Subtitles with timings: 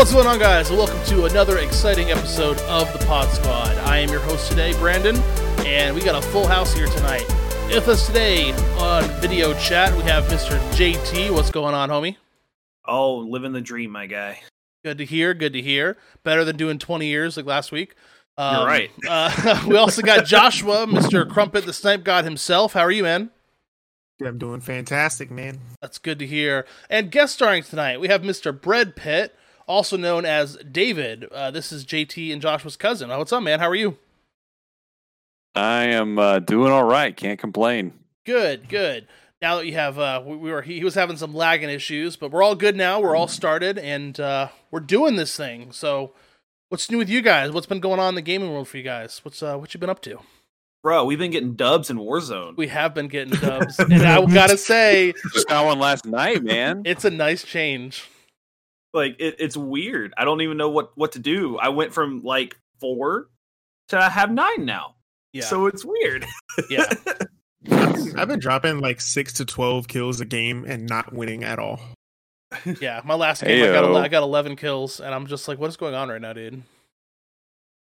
[0.00, 0.70] What's going on, guys?
[0.70, 3.76] Welcome to another exciting episode of the Pod Squad.
[3.80, 5.14] I am your host today, Brandon,
[5.66, 7.28] and we got a full house here tonight.
[7.66, 10.58] With us today on video chat, we have Mr.
[10.70, 11.30] JT.
[11.34, 12.16] What's going on, homie?
[12.86, 14.40] Oh, living the dream, my guy.
[14.86, 15.34] Good to hear.
[15.34, 15.98] Good to hear.
[16.22, 17.94] Better than doing 20 years like last week.
[18.38, 18.90] Um, You're right.
[19.06, 21.28] uh, we also got Joshua, Mr.
[21.28, 22.72] Crumpet, the Snipe God himself.
[22.72, 23.28] How are you, man?
[24.24, 25.60] I'm doing fantastic, man.
[25.82, 26.64] That's good to hear.
[26.88, 28.58] And guest starring tonight, we have Mr.
[28.58, 29.36] Bread Pit,
[29.70, 31.24] also known as David.
[31.30, 33.10] Uh, this is JT and Joshua's cousin.
[33.10, 33.60] Oh, what's up, man?
[33.60, 33.96] How are you?
[35.54, 37.16] I am uh, doing all right.
[37.16, 37.92] Can't complain.
[38.26, 39.06] Good, good.
[39.40, 42.16] Now that you have, uh, we, we were he, he was having some lagging issues,
[42.16, 43.00] but we're all good now.
[43.00, 45.72] We're all started, and uh, we're doing this thing.
[45.72, 46.12] So,
[46.68, 47.52] what's new with you guys?
[47.52, 49.20] What's been going on in the gaming world for you guys?
[49.24, 50.18] What's uh, what you been up to?
[50.82, 52.56] Bro, we've been getting dubs in Warzone.
[52.56, 56.82] We have been getting dubs, and I gotta say, Just got one last night, man.
[56.84, 58.08] it's a nice change.
[58.92, 60.12] Like it, it's weird.
[60.16, 61.58] I don't even know what what to do.
[61.58, 63.28] I went from like four
[63.88, 64.94] to I have nine now.
[65.32, 66.26] Yeah, So it's weird.
[66.70, 66.84] yeah.
[68.16, 71.80] I've been dropping like six to twelve kills a game and not winning at all.
[72.80, 75.68] Yeah, my last game, I got, I got 11 kills, and I'm just like, what
[75.68, 76.64] is going on right now, dude?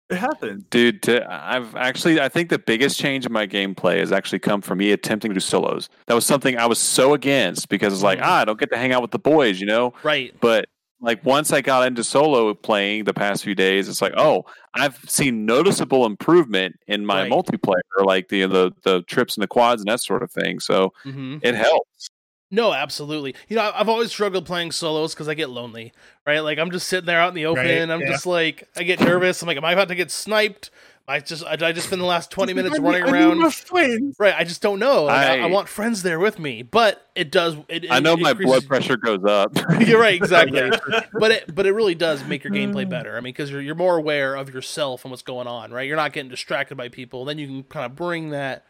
[0.09, 4.11] It happened, Dude, to, I've actually, I think the biggest change in my gameplay has
[4.13, 5.89] actually come from me attempting to do solos.
[6.05, 8.23] That was something I was so against because it's like, Mhm.
[8.25, 9.93] ah, I don't get to hang out with the boys, you know?
[10.03, 10.33] Right.
[10.39, 10.69] But
[11.01, 14.97] like once I got into solo playing the past few days, it's like, oh, I've
[15.09, 17.31] seen noticeable improvement in my Right.
[17.31, 20.59] multiplayer, like the, the the trips and the quads and that sort of thing.
[20.59, 22.09] So hmm it helps.
[22.51, 23.35] No, absolutely.
[23.49, 25.91] You know, I've always struggled playing solos because I get lonely,
[26.25, 26.39] right?
[26.39, 27.65] Like I'm just sitting there out in the open.
[27.65, 28.11] Right, I'm yeah.
[28.11, 29.41] just like, I get nervous.
[29.41, 30.69] I'm like, am I about to get sniped?
[31.07, 33.39] I just, I, I just spend the last 20 minutes I running I need around.
[33.39, 34.15] my friends.
[34.17, 34.33] Right.
[34.35, 35.03] I just don't know.
[35.03, 37.55] Like, I, I I- want friends there with me, but it does.
[37.69, 39.51] It, I know it my increases- blood pressure goes up.
[39.79, 40.55] You're right, exactly.
[40.89, 41.01] Yeah.
[41.13, 42.89] but it but it really does make your gameplay mm.
[42.89, 43.11] better.
[43.17, 45.87] I mean, because you're you're more aware of yourself and what's going on, right?
[45.87, 47.25] You're not getting distracted by people.
[47.25, 48.65] Then you can kind of bring that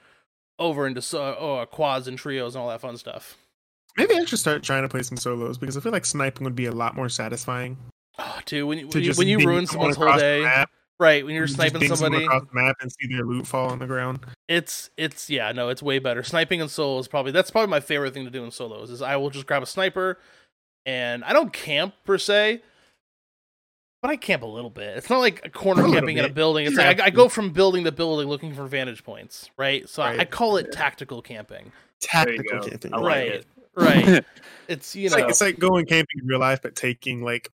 [0.59, 3.38] over into so, oh, uh, quads and trios and all that fun stuff.
[3.97, 6.56] Maybe I should start trying to play some solos because I feel like sniping would
[6.56, 7.78] be a lot more satisfying.
[8.18, 10.69] Oh, dude, when you when you, when you ruin someone's whole across the day, map,
[11.00, 11.25] right?
[11.25, 13.69] When you're just sniping ding someone somebody, across the map and see their loot fall
[13.69, 14.19] on the ground.
[14.47, 16.23] it's it's yeah, no, it's way better.
[16.23, 18.89] Sniping in solo is probably that's probably my favorite thing to do in solos.
[18.89, 20.19] Is I will just grab a sniper,
[20.85, 22.61] and I don't camp per se.
[24.01, 24.97] But I camp a little bit.
[24.97, 26.67] It's not like a corner A camping in a building.
[26.67, 29.89] It's You like I, I go from building to building looking for vantage points, right?
[29.89, 32.94] So I, I call it tactical camping, Tactical camping.
[32.94, 33.31] I like right?
[33.31, 33.45] it.
[33.75, 34.25] Right.
[34.67, 37.51] It's you It's know, like it's like going camping in real life, but taking like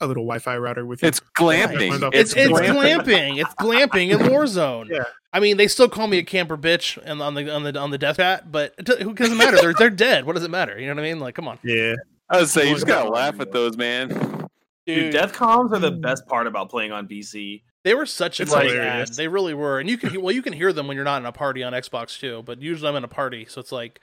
[0.00, 1.08] a little Wi-Fi router with you.
[1.08, 2.00] It's glamping.
[2.00, 2.14] Right.
[2.14, 3.00] it's it's glamping.
[3.02, 3.40] glamping.
[3.40, 4.88] It's glamping in Warzone.
[4.88, 5.04] Yeah.
[5.32, 7.90] I mean, they still call me a camper bitch and on the on the on
[7.90, 9.56] the death bat, but it who doesn't matter?
[9.58, 10.24] They're they're dead.
[10.24, 10.78] What does it matter?
[10.78, 11.20] You know what I mean?
[11.20, 11.94] Like, come on, yeah.
[12.28, 14.48] I would say you just gotta laugh at those, man.
[14.86, 17.62] Dude, death comms are the best part about playing on PC.
[17.84, 19.10] They were such a It's great hilarious.
[19.10, 19.16] ad.
[19.16, 21.26] They really were, and you can well, you can hear them when you're not in
[21.26, 22.42] a party on Xbox too.
[22.44, 24.00] But usually I'm in a party, so it's like,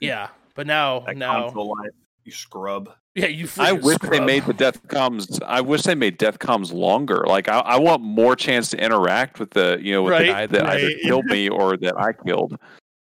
[0.00, 0.28] yeah.
[0.54, 1.92] But now, That now, console life,
[2.24, 2.90] you scrub.
[3.14, 3.44] Yeah, you.
[3.58, 5.40] I freaking wish they made the death comms.
[5.44, 7.24] I wish they made death comms longer.
[7.28, 10.32] Like I, I want more chance to interact with the you know with Right, the
[10.32, 12.58] guy that either killed me or that I killed.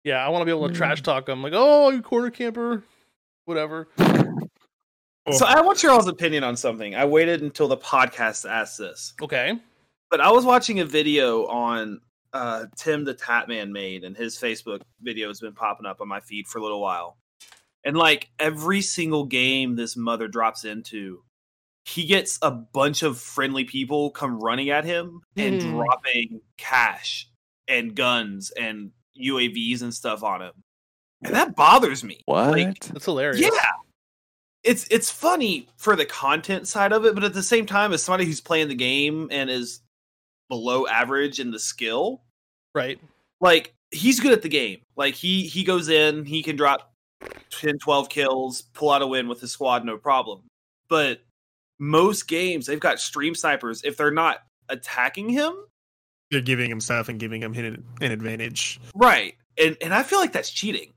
[0.03, 0.78] Yeah, I want to be able to Mm.
[0.78, 2.84] trash talk them, like, oh, you corner camper,
[3.46, 3.88] whatever.
[5.31, 6.96] So I want your all's opinion on something.
[6.96, 9.14] I waited until the podcast to ask this.
[9.22, 9.59] Okay,
[10.09, 12.02] But I was watching a video on
[12.34, 16.58] uh, TimTheTatman made, and his Facebook video has been popping up on my feed for
[16.58, 17.18] a little while.
[17.86, 21.24] And like every single game this mother drops into,
[21.86, 25.72] he gets a bunch of friendly people come running at him and Hmm.
[25.72, 27.30] dropping cash
[27.68, 30.52] and guns and UAVs and stuff on him.
[31.24, 32.22] And that bothers me.
[32.26, 32.52] What?
[32.52, 33.42] Like, that's hilarious.
[33.42, 33.50] yeah.
[34.64, 38.04] It's it's funny for the content side of it, but at the same time, as
[38.04, 39.82] somebody who's playing the game and is
[40.50, 42.24] below average in the skill,
[42.75, 43.00] right.
[43.40, 44.80] like he's good at the game.
[44.98, 46.94] Like he he goes in, he can drop
[47.51, 50.42] 10, 12 kills, pull out a win with his squad, no problem.
[50.89, 51.21] But
[51.80, 53.83] most games, they've got stream snipers.
[53.83, 54.39] If they're not
[54.69, 55.54] attacking him,
[56.31, 58.80] They're giving him stuff and giving him an an advantage.
[58.95, 59.36] right?
[59.57, 60.94] And and I feel like that's cheating.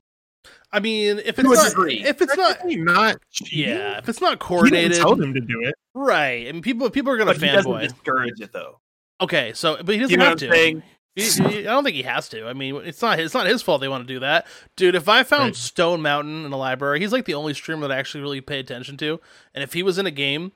[0.71, 2.03] I mean, if it's not, degree.
[2.03, 3.17] if it's not, not.
[3.31, 3.69] cheating.
[3.75, 5.75] yeah, if it's not He didn't coordinated, tell them to do it.
[5.93, 6.47] right?
[6.47, 7.81] And people people are gonna But he doesn't fanboy.
[7.89, 8.79] discourage it though.
[9.21, 10.47] Okay, so but he doesn't You know have to.
[10.47, 10.83] I'm saying?
[11.15, 12.47] He- he- I don't think he has to.
[12.47, 14.95] I mean, it's not it's not his fault they want to do that, dude.
[14.95, 15.55] If I found Right.
[15.55, 18.59] Stone Mountain in a library, he's like the only streamer that I actually really pay
[18.59, 19.19] attention to.
[19.53, 20.53] And if he was in a game,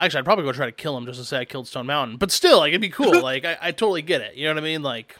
[0.00, 2.18] actually, I'd probably go try to kill him just to say I killed Stone Mountain.
[2.18, 3.20] But still, like it'd be cool.
[3.22, 4.36] like I, I totally get it.
[4.36, 4.82] You know what I mean?
[4.82, 5.16] Like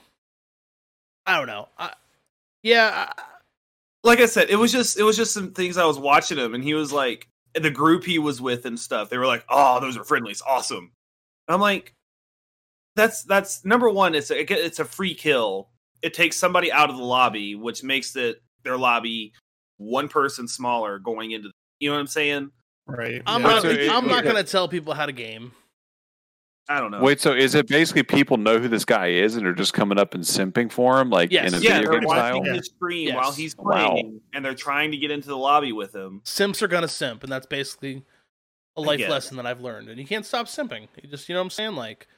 [1.26, 1.68] I don't know.
[1.78, 1.92] I,
[2.62, 3.22] yeah, I,
[4.04, 6.54] like I said, it was just it was just some things I was watching him,
[6.54, 9.80] and he was like the group he was with and stuff, they were like, "Oh,
[9.80, 10.92] those are friendlies, awesome."
[11.48, 11.94] And I'm like,
[12.96, 14.14] "That's that's number one.
[14.14, 15.68] It's a, it's a free kill.
[16.02, 19.32] It takes somebody out of the lobby, which makes it their lobby
[19.78, 21.50] one person smaller going into.
[21.80, 22.50] You know what I'm saying?
[22.86, 23.22] Right.
[23.26, 23.48] I'm yeah.
[23.48, 23.62] not.
[23.62, 25.52] So it- I'm not it- gonna tell people how to game.
[26.66, 27.02] I don't know.
[27.02, 29.98] Wait, so is it basically people know who this guy is and are just coming
[29.98, 31.52] up and simping for him, like Yes.
[31.52, 32.54] in a yeah, video they're game watching style?
[32.54, 33.16] his stream Yes.
[33.16, 33.90] while he's Wow.
[33.90, 36.22] playing, and they're trying to get into the lobby with him.
[36.24, 38.02] Simps are gonna simp, and that's basically
[38.76, 39.90] a life lesson that I've learned.
[39.90, 40.88] And you can't stop simping.
[41.02, 41.74] You just, you know what I'm saying?
[41.74, 42.08] Like,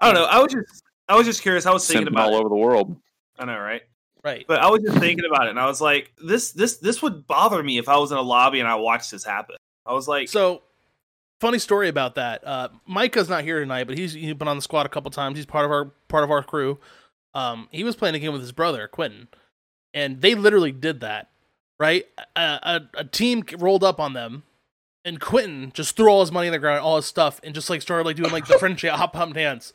[0.00, 0.24] I don't know.
[0.26, 1.66] I was just I was just curious.
[1.66, 2.40] I was thinking Simping about all it.
[2.40, 2.96] over the world.
[3.38, 3.82] I know, right?
[4.22, 4.44] right?
[4.46, 7.26] But I was just thinking about it, and I was like, this this this would
[7.26, 9.56] bother me if I was in a lobby and I watched this happen.
[9.86, 10.62] I was like, So,
[11.40, 12.46] funny story about that.
[12.46, 15.36] Uh, Micah's not here tonight, but he's he's been on the squad a couple times.
[15.36, 16.78] He's part of our part of our crew.
[17.34, 19.28] Um, he was playing a game with his brother Quentin,
[19.94, 21.30] and they literally did that.
[21.78, 22.04] Right,
[22.36, 24.42] a, a, a team rolled up on them,
[25.04, 27.70] and Quentin just threw all his money in the ground, all his stuff, and just
[27.70, 29.72] like started like doing like the French hop pump dance.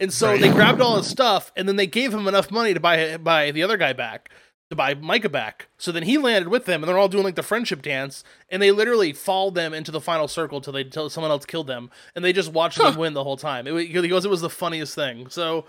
[0.00, 0.40] And so Right.
[0.40, 3.50] they grabbed all his stuff, and then they gave him enough money to buy buy
[3.50, 4.30] the other guy back,
[4.70, 5.68] to buy Micah back.
[5.78, 8.62] So then he landed with them, and they're all doing like the friendship dance, and
[8.62, 11.90] they literally followed them into the final circle till they till someone else killed them,
[12.14, 13.66] and they just watched them win the whole time.
[13.66, 15.28] It, wa- he goes, it was the funniest thing.
[15.28, 15.64] So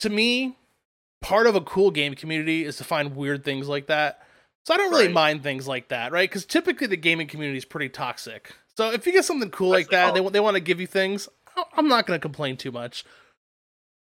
[0.00, 0.56] to me,
[1.20, 4.22] part of a cool game community is to find weird things like that.
[4.68, 5.14] So I don't really Right.
[5.14, 6.28] mind things like that, right?
[6.28, 8.52] Because typically the gaming community is pretty toxic.
[8.76, 10.86] So if you get something cool like Especially- that, they, they want to give you
[10.86, 11.26] things.
[11.56, 13.02] I- I'm not going to complain too much.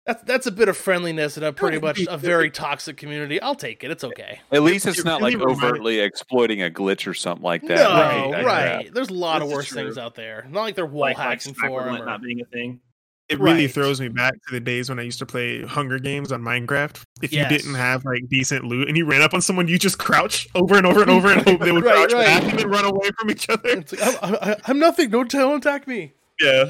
[0.07, 3.39] That's that's a bit of friendliness in a pretty much a very toxic community.
[3.43, 3.91] I'll take it.
[3.91, 4.41] It's okay.
[4.51, 7.77] At least it's not like overtly exploiting a glitch or something like that.
[7.77, 8.95] no, Like, right.
[8.95, 10.47] There's a lot of This is worse things out there.
[10.49, 12.47] Not like they're wall like, like hacking sniper for 'em Blint or- not being a
[12.47, 12.81] thing.
[13.29, 13.75] It really Right.
[13.75, 17.03] throws me back to the days when I used to play Hunger Games on Minecraft.
[17.23, 17.51] If Yes.
[17.51, 20.47] you didn't have like decent loot and you ran up on someone, you just crouch
[20.55, 22.25] over and over and over and hope they would Right, crouch right.
[22.27, 23.69] back and then run away from each other.
[23.69, 25.11] It's like, I'm, I, I'm nothing.
[25.11, 26.13] Don't, don't attack me.
[26.41, 26.67] Yeah,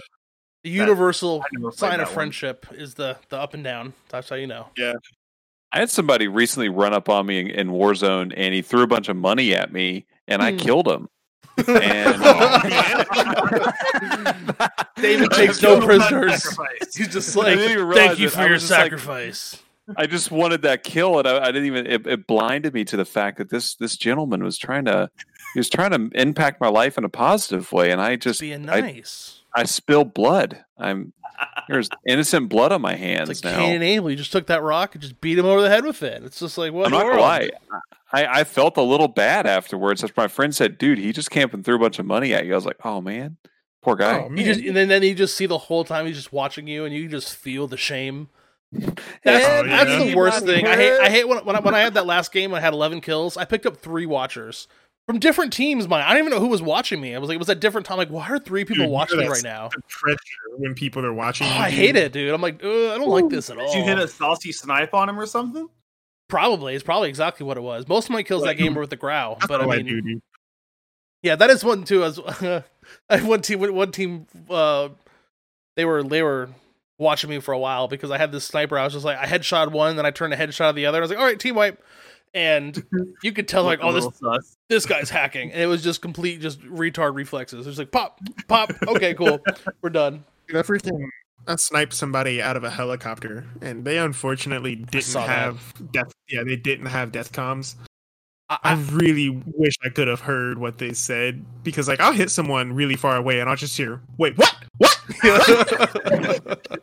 [0.65, 2.15] The universal I sign that of one.
[2.15, 3.93] friendship is the the up and down.
[4.09, 4.69] That's how you know.
[4.79, 4.95] Yeah.
[5.73, 8.87] I had somebody recently run up on me in, in Warzone and he threw a
[8.87, 10.59] bunch of money at me and I Hmm.
[10.59, 11.09] killed him.
[11.59, 12.61] And oh,
[14.97, 16.47] David takes no prisoners.
[16.95, 19.63] He's just like, thank you for your was just like- sacrifice.
[19.97, 21.87] I just wanted that kill, and I, I didn't even.
[21.87, 25.09] It, it blinded me to the fact that this this gentleman was trying to.
[25.55, 28.65] He was trying to impact my life in a positive way, and I just Being
[28.65, 29.43] nice.
[29.55, 30.65] I spilled blood.
[30.77, 31.13] I'm
[31.69, 33.59] there's innocent blood on my it's hands like now.
[33.59, 34.11] Cain and Abel.
[34.11, 36.23] You just took that rock and just beat him over the head with it.
[36.25, 36.87] It's just like what?
[36.87, 37.51] I'm not gonna lie.
[38.13, 40.03] I, I felt a little bad afterwards.
[40.05, 42.47] After my friend said, "Dude, he just camped and threw a bunch of money at
[42.47, 43.37] you." I was like, "Oh man,
[43.83, 46.17] poor guy." Oh, You just and then, then you just see the whole time he's
[46.17, 48.29] just watching you, and you just feel the shame.
[48.73, 48.97] That's,
[49.47, 49.85] Oh, yeah.
[49.85, 50.67] that's the worst thing.
[50.67, 51.01] I hate.
[51.01, 52.53] I hate when when I, when I had that last game.
[52.55, 53.37] I had 11 kills.
[53.37, 54.69] I picked up three watchers
[55.07, 55.87] from different teams.
[55.89, 57.15] My I don't even know who was watching me.
[57.15, 57.97] I was like, it was at different time.
[57.99, 59.71] Like, why are three people Dude, watching me right now?
[59.89, 60.19] pressure
[60.59, 61.47] when people are watching.
[61.47, 62.33] Oh, I hate it, dude.
[62.35, 63.73] I'm like, I don't like this at all.
[63.73, 65.69] Did you hit a saucy snipe on him or something?
[66.29, 66.75] Probably.
[66.75, 67.87] It's probably exactly what it was.
[67.87, 69.77] Most of my kills that Like, game were with the growl, but I all I
[69.83, 70.21] mean, do.
[71.23, 72.05] Yeah, that is one too.
[72.05, 72.19] As
[73.09, 74.89] I one team, one team, uh,
[75.77, 76.49] they were they were
[76.99, 78.79] watching me for a while because I had this sniper.
[78.79, 80.99] I was just like, I headshot one, then I turned a headshot of the other.
[80.99, 81.83] I was like, all right, team wipe,
[82.35, 82.85] and
[83.23, 84.56] you could tell like, oh, this.
[84.69, 87.67] This guy's hacking, and it was just complete just retard reflexes.
[87.67, 88.73] It was like pop, pop.
[88.89, 89.41] Okay, cool,
[89.83, 90.25] we're done.
[90.49, 91.09] Dude, I freaking
[91.49, 95.29] I sniped somebody out of a helicopter, and they unfortunately didn't that.
[95.29, 96.13] have death.
[96.29, 97.77] Yeah, they didn't have death comms.
[98.49, 102.13] I, I I, really wish I could have heard what they said because, like, I'll
[102.13, 104.57] hit someone really far away, and I'll just hear, "Wait, what?
[104.79, 105.01] What?"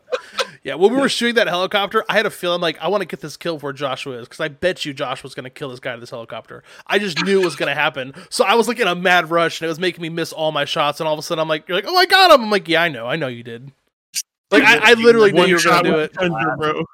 [0.64, 3.06] yeah, when we were shooting that helicopter, I had a feeling like I want to
[3.06, 5.68] get this kill before Joshua is because I bet you Josh was going to kill
[5.68, 6.64] this guy to this helicopter.
[6.86, 9.30] I just knew it was going to happen, so I was like in a mad
[9.30, 11.00] rush, and it was making me miss all my shots.
[11.00, 12.66] And all of a sudden, I'm like, "You're like, oh, I got him!" I'm like,
[12.66, 13.70] "Yeah, I know, I know you did."
[14.50, 16.12] Like I, I literally knew you were going to do it.
[16.12, 16.84] a plunger, bro.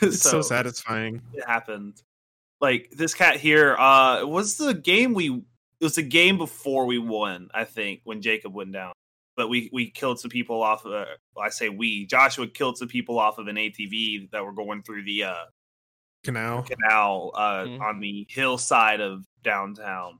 [0.22, 1.22] so, So- satisfying.
[1.34, 2.02] it happened.
[2.60, 6.96] Like this cat here, uh, was the game we it was the game before we
[6.96, 8.92] won, I think, when Jacob went down.
[9.36, 10.92] But we we killed some people off of.
[10.92, 12.06] Uh, well, I say we.
[12.06, 15.44] Joshua killed some people off of an ATV that were going through the uh,
[16.24, 16.62] Canal.
[16.64, 17.80] canal uh, Mhm.
[17.80, 20.18] on the hillside of downtown.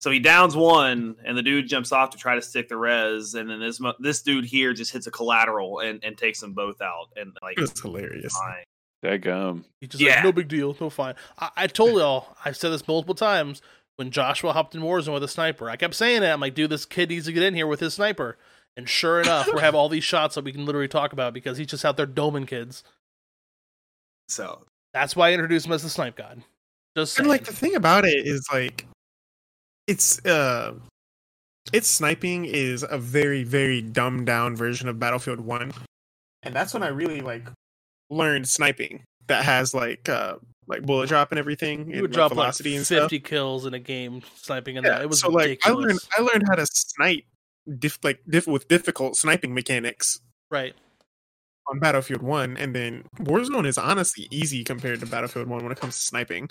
[0.00, 3.34] So he downs one, and the dude jumps off to try to stick the res,
[3.34, 6.80] and then this this dude here just hits a collateral and, and takes them both
[6.80, 8.32] out, and like it's hilarious.
[8.32, 8.64] fine.
[9.04, 9.64] Dadgum.
[9.80, 10.22] He just like, Yeah.
[10.22, 11.14] no big deal, no fine.
[11.38, 13.60] I, I told y'all, I've said this multiple times.
[14.00, 16.28] When Joshua hopped in Warzone with a sniper, I kept saying it.
[16.28, 18.38] I'm like, dude, this kid needs to get in here with his sniper.
[18.74, 21.58] And sure enough, we have all these shots that we can literally talk about because
[21.58, 22.82] he's just out there doming kids.
[24.26, 24.64] So
[24.94, 26.42] That's why I introduced him as the snipe god.
[26.96, 27.26] Just saying.
[27.26, 28.86] And like the thing about it is like
[29.86, 30.72] it's uh
[31.74, 35.74] its sniping is a very very dumbed down version of Battlefield 1.
[36.42, 37.46] And that's when I really like
[38.08, 40.36] learned sniping that has like uh
[40.70, 43.02] like bullet drop and everything You and would like, drop like velocity and stuff.
[43.10, 45.02] fifty kills in a game sniping in Yeah, that.
[45.02, 47.24] It was so like I learned I learned how to snipe
[47.78, 50.74] diff, like diff, with difficult sniping mechanics right.
[51.68, 55.78] on Battlefield 1 and then Warzone is honestly easy compared to Battlefield 1 when it
[55.80, 56.48] comes to sniping.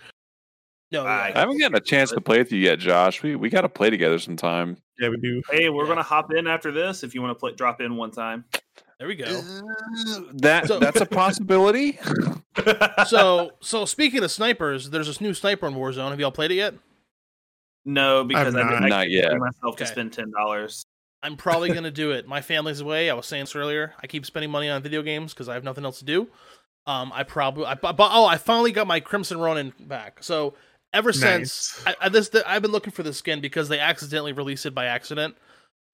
[0.92, 1.36] No, I- yeah.
[1.36, 3.22] I haven't gotten a chance to play with you yet, Josh.
[3.22, 4.78] We we got to play together sometime.
[5.00, 5.42] Yeah, we do.
[5.52, 5.90] Hey, we're Yeah.
[5.90, 8.46] gonna hop in after this if you want to play, drop in one time.
[9.00, 9.26] There we go.
[10.34, 11.98] That So- that's a possibility.
[13.08, 16.10] so so speaking of snipers, there's this new sniper in Warzone.
[16.10, 16.74] Have y'all played it yet?
[17.86, 18.70] no, because I not.
[18.70, 19.30] didn't I Not can't yet.
[19.30, 19.86] bring myself to Okay.
[19.86, 20.86] spend ten dollars.
[21.24, 22.28] I'm probably gonna do it.
[22.28, 23.10] My family's away.
[23.10, 23.94] I was saying this earlier.
[24.04, 26.28] I keep spending money on video games because I have nothing else to do.
[26.86, 30.22] Um, I probably I but oh I finally got my Crimson Ronin back.
[30.24, 30.56] So
[30.94, 34.66] ever since I, I this I've been looking for the skin because they accidentally released
[34.66, 35.36] it by accident.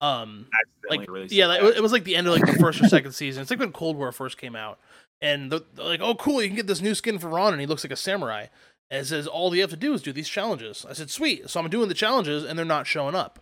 [0.00, 0.46] Um,
[0.90, 1.00] like
[1.32, 3.42] yeah, like, it was like the end of like the first or second season.
[3.42, 4.78] It's like when Cold War first came out,
[5.20, 7.66] and the, like, oh cool, you can get this new skin for Ron, and he
[7.66, 8.46] looks like a samurai.
[8.90, 10.86] And it says all you have to do is do these challenges.
[10.88, 13.40] I said sweet, so I'm doing the challenges, and they're not showing up.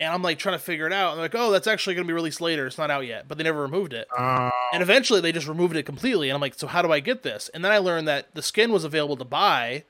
[0.00, 1.10] And I'm like trying to figure it out.
[1.12, 2.66] And they're like, oh, that's actually going to be released later.
[2.66, 4.08] It's not out yet, but they never removed it.
[4.14, 6.28] Uh, And eventually they just removed it completely.
[6.28, 7.48] And I'm like, so how do I get this?
[7.54, 9.84] And then I learned that the skin was available to buy.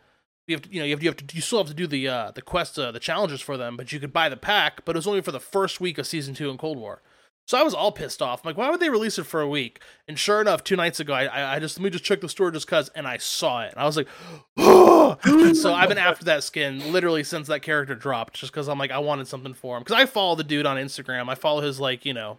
[0.47, 1.87] You have to, you know, you have, you have to, you still have to do
[1.87, 4.85] the uh, the quest, uh, the challenges for them, but you could buy the pack.
[4.85, 7.01] But it was only for the first week of season two in Cold War.
[7.47, 8.41] So I was all pissed off.
[8.43, 9.81] I'm like, why would they release it for a week?
[10.09, 12.51] And sure enough, two nights ago, I, I- just let me just check the store
[12.51, 13.73] just cause, and I saw it.
[13.73, 14.09] And I was like,
[15.55, 18.91] so I've been after that skin literally since that character dropped, just because I'm like,
[18.91, 19.83] I wanted something for him.
[19.83, 21.29] Because I follow the dude on Instagram.
[21.29, 22.39] I follow his like, you know,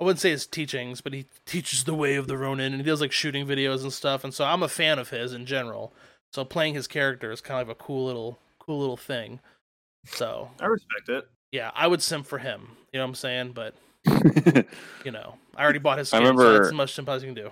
[0.00, 2.86] I wouldn't say his teachings, but he teaches the way of the Ronin, and he
[2.88, 4.24] does like shooting videos and stuff.
[4.24, 5.92] And so I'm a fan of his in general.
[6.32, 9.40] So playing his character is kind of a cool little, cool little thing.
[10.06, 11.28] So I respect it.
[11.52, 12.76] yeah, I would simp for him.
[12.92, 13.52] You know what I'm saying?
[13.52, 13.74] But
[15.04, 17.22] you know, I already bought his I skin, so remember- that's as much simp as
[17.22, 17.50] you can do.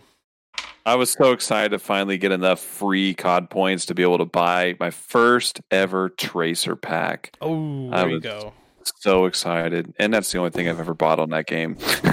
[0.87, 4.25] I was so excited to finally get enough free COD points to be able to
[4.25, 7.37] buy my first ever Tracer pack.
[7.43, 8.55] Oh, I there you go.
[8.97, 11.77] So excited, and that's the only thing I've ever bought on that game.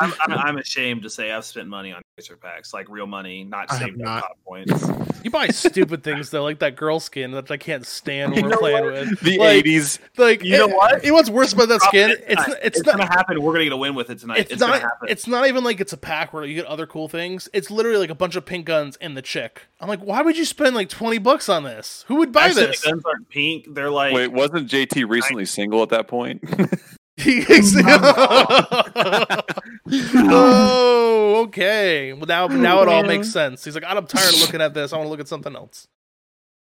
[0.00, 3.44] I'm, I'm, I'm ashamed to say I've spent money on tracer packs, like real money,
[3.44, 4.18] not I have saved not.
[4.18, 4.90] up top points.
[5.24, 8.50] You buy stupid things though, like that girl skin that I can't stand when You
[8.50, 8.92] we're playing what?
[8.92, 9.20] with.
[9.20, 9.98] the Like, eighties.
[10.16, 11.02] Like You know what?
[11.02, 12.10] You know what's worse about that skin?
[12.10, 12.98] It's, It's not- it's, it's not.
[12.98, 13.42] gonna happen.
[13.42, 14.38] We're gonna get a win with it tonight.
[14.42, 14.68] It's, It's, not.
[14.68, 15.08] gonna happen.
[15.08, 17.48] It's not even like it's a pack where you get other cool things.
[17.52, 19.62] It's literally like a bunch of pink guns and the chick.
[19.80, 22.04] I'm like, why would you spend like twenty bucks on this?
[22.08, 22.80] Who would buy Actually, this?
[22.82, 23.66] The guns aren't pink.
[23.74, 26.42] They're like Wait, wasn't JT recently single at that point?
[30.30, 32.12] oh, okay.
[32.12, 33.64] Well, now now it all makes sense.
[33.64, 34.92] He's like, I'm tired of looking at this.
[34.92, 35.88] I want to look at something else.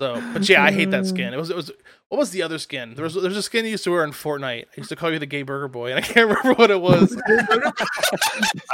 [0.01, 1.33] So, but yeah, I hate that skin.
[1.33, 1.71] It was it was
[2.09, 2.95] what was the other skin?
[2.95, 4.65] There was there's a skin you used to wear in Fortnite.
[4.65, 6.81] I used to call you the gay burger boy, and I can't remember what it
[6.81, 7.17] was.
[7.27, 7.53] I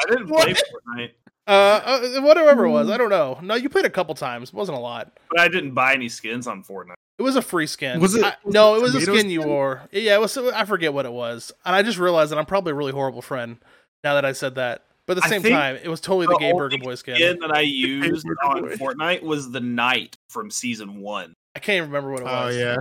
[0.09, 1.11] didn't play Fortnite,
[1.51, 1.81] Uh,
[2.17, 3.37] uh, whatever it was, I don't know.
[3.41, 4.49] No, you played a couple times.
[4.49, 5.11] It wasn't a lot.
[5.29, 6.93] but I didn't buy any skins on Fortnite.
[7.19, 7.99] It was a free skin.
[7.99, 9.81] Was it- I- was no, it it was a tomato skin you wore.
[9.91, 10.37] Yeah, it was.
[10.37, 13.21] I forget what it was, and I just realized that I'm probably a really horrible
[13.21, 13.57] friend
[14.03, 14.85] now that I said that.
[15.07, 17.15] But at the same time, it was totally the the gay burger boy skin.
[17.15, 21.33] Skin that I used on Fortnite was the knight from season one.
[21.55, 22.55] I can't even remember what it oh was.
[22.55, 22.77] yeah.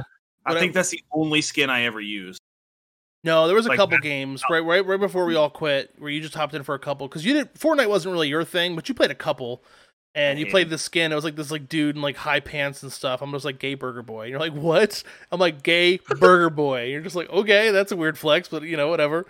[0.47, 2.41] I think I- that's the only skin I ever used.
[3.23, 5.93] No, there was a Like couple that- games right, right, right before we all quit,
[5.99, 7.55] where you just hopped in for a couple because you didn't.
[7.55, 9.63] Fortnite wasn't really your thing, but you played a couple,
[10.15, 10.51] and you Man.
[10.53, 11.13] played this skin.
[11.13, 13.21] It was like this like dude in like high pants and stuff.
[13.21, 14.23] I'm just like gay burger boy.
[14.23, 15.03] And you're like, what?
[15.31, 16.85] I'm like gay burger boy.
[16.87, 19.27] You're just like, okay, that's a weird flex, but you know, whatever.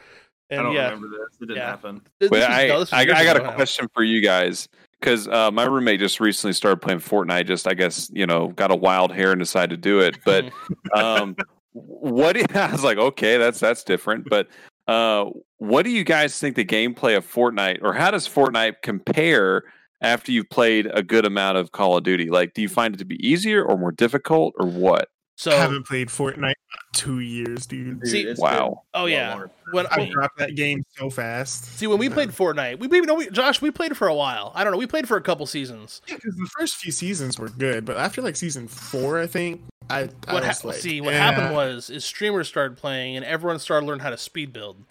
[0.52, 1.36] I And don't yeah, remember this.
[1.40, 1.66] It didn't Yeah.
[1.66, 2.00] happen.
[2.20, 3.52] This Wait, was- I, no, I, I got a now.
[3.54, 4.68] question for you guys
[5.00, 7.46] because uh, my roommate just recently started playing Fortnite.
[7.46, 10.16] Just I guess you know got a wild hair and decided to do it.
[10.24, 10.50] But
[10.94, 11.34] um,
[11.72, 14.28] what I was like, okay, that's that's different.
[14.28, 14.48] But
[14.88, 19.64] uh, what do you guys think the gameplay of Fortnite, or how does Fortnite compare
[20.00, 22.28] after you've played a good amount of Call of Duty?
[22.28, 25.08] Like, do you find it to be easier or more difficult, or what?
[25.40, 26.54] So, I haven't played Fortnite in
[26.92, 28.06] two years, dude.
[28.06, 28.82] See- Wow.
[28.92, 29.42] oh been a yeah,
[29.72, 31.64] when I I, dropped that game so fast.
[31.78, 34.52] see when we played Fortnite, we maybe no, we, Josh, we played for a while.
[34.54, 36.02] I don't know, we played for a couple seasons.
[36.06, 39.62] Yeah, because the first few seasons were good, but after like season four, I think
[39.88, 41.18] I, I what was ha- like, see what eh.
[41.18, 44.84] happened was is streamers started playing and everyone started learning how to speed build.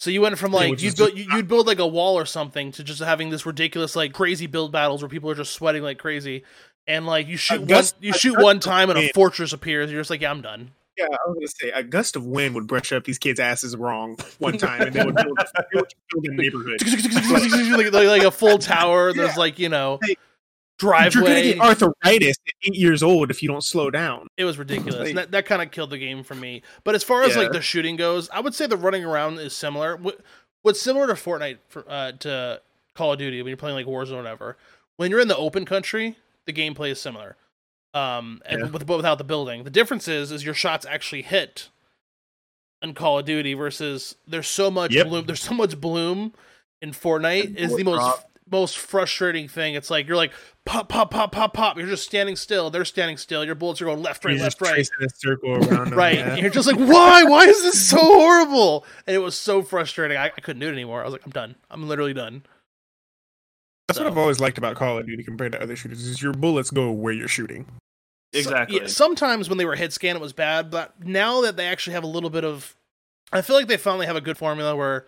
[0.00, 2.26] So you went from like which you'd build you, you'd build like a wall or
[2.26, 5.84] something to just having this ridiculous like crazy build battles where people are just sweating
[5.84, 6.42] like crazy,
[6.86, 9.90] and like you shoot one you shoot one time and a fortress appears.
[9.90, 10.72] You're just like yeah I'm done.
[10.98, 13.74] Yeah, I was gonna say a gust of wind would brush up these kids' asses
[13.76, 16.82] wrong one time, and they would build, they would build a neighborhood.
[17.72, 19.12] like, like, like a full tower.
[19.12, 20.16] There's like you know Hey.
[20.82, 21.42] You're gonna driveway.
[21.54, 24.26] get arthritis at eight years old if you don't slow down.
[24.36, 25.06] It was ridiculous.
[25.06, 26.62] Like- that that kind of killed the game for me.
[26.84, 29.54] But as far as like the shooting goes, I would say the running around is
[29.54, 29.96] similar.
[29.96, 30.20] What,
[30.62, 32.60] what's similar to Fortnite for, uh, to
[32.94, 34.56] Call of Duty when you're playing like Warzone or whatever.
[34.96, 37.36] When you're in the open country, the gameplay is similar.
[37.94, 38.70] Um, and Yeah.
[38.70, 41.68] with but without the building, the difference is is your shots actually hit.
[42.80, 45.06] In Call of Duty versus there's so much Yep.
[45.06, 45.26] bloom.
[45.26, 46.32] There's so much bloom
[46.80, 49.74] in Fortnite is the most most frustrating thing.
[49.74, 50.32] It's like you're like
[50.64, 51.78] pop pop pop pop pop.
[51.78, 52.70] You're just standing still.
[52.70, 53.44] They're standing still.
[53.44, 55.06] Your bullets are going left, right, You're left, just right.
[55.06, 55.90] a circle around.
[55.90, 56.16] them, Right.
[56.18, 56.34] yeah.
[56.36, 57.22] You're just like, why?
[57.24, 58.84] Why is this so horrible?
[59.06, 60.18] And it was so frustrating.
[60.18, 61.02] I, I couldn't do it anymore.
[61.02, 61.54] I was like, I'm done.
[61.70, 62.42] I'm literally done.
[63.96, 66.32] That's what I've always liked about Call of Duty compared to other shooters is your
[66.32, 67.66] bullets go where you're shooting.
[68.34, 68.80] So- Exactly.
[68.80, 71.92] yeah, sometimes when they were hit scan, it was bad, but now that they actually
[71.92, 72.74] have a little bit of,
[73.30, 75.06] I feel like they finally have a good formula where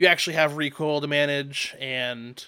[0.00, 2.44] you actually have recoil to manage, and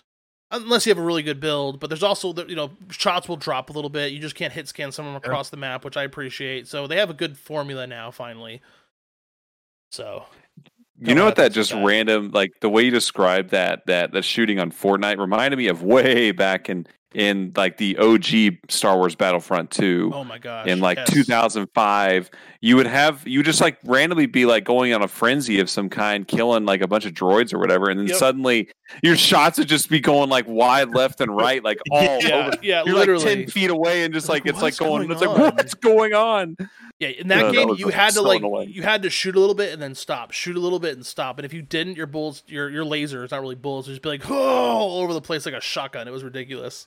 [0.50, 3.36] unless you have a really good build, but there's also the you know shots will
[3.36, 4.10] drop a little bit.
[4.12, 6.66] You just can't hit scan someone across the map, which I appreciate.
[6.66, 8.60] So they have a good formula now, finally.
[9.92, 10.24] So
[10.98, 11.36] You know what?
[11.36, 15.56] That just random, like the way you described that that that shooting on Fortnite reminded
[15.56, 20.38] me of way back in in like the OG Star Wars Battlefront 2 oh my
[20.38, 21.12] gosh, in like yes.
[21.12, 22.30] 2005
[22.60, 25.68] you would have you would just like randomly be like going on a frenzy of
[25.70, 28.16] some kind killing like a bunch of droids or whatever and then Yep.
[28.16, 28.68] suddenly
[29.02, 32.56] your shots would just be going like wide left and right like all Yeah, over
[32.62, 33.24] yeah, you're literally.
[33.24, 36.14] like 10 feet away and just like it's like going, going it's like what's going
[36.14, 36.56] on
[37.00, 39.34] Yeah, in that that game, was, you like, had to like you had to shoot
[39.36, 41.60] a little bit and then stop, shoot a little bit and stop, and if you
[41.60, 44.34] didn't, your bullets, your your laser, it's not really bullets, would just be like oh,
[44.34, 46.06] all over the place like a shotgun.
[46.06, 46.86] It was ridiculous,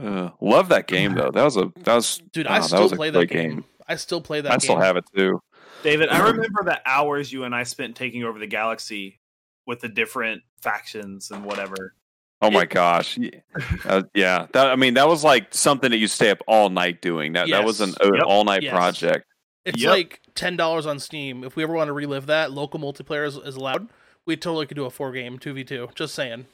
[0.00, 2.46] uh, love that game though that was a that was dude.
[2.46, 3.64] wow, I that still was a play that great game.
[3.86, 4.50] I still play that.
[4.50, 4.60] i game.
[4.60, 5.40] still have it too
[5.82, 9.20] David, I remember the hours you and I spent taking over the galaxy
[9.66, 11.94] with the different factions and whatever.
[12.40, 13.18] Oh my gosh!
[13.18, 13.40] Yeah,
[13.84, 14.46] uh, yeah.
[14.54, 17.34] That I mean, that was like something that you stay up all night doing.
[17.34, 18.24] That that was an, an Yep.
[18.26, 18.72] all night Yes.
[18.72, 19.26] project.
[19.66, 19.90] It's Yep.
[19.90, 21.44] like ten dollars on Steam.
[21.44, 23.88] If we ever want to relive that, local multiplayer is, is allowed.
[24.24, 25.90] We totally could do a four game two v two.
[25.94, 26.46] Just saying,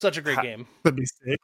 [0.00, 0.66] such a great Ha- game.
[0.84, 1.40] That'd be sick.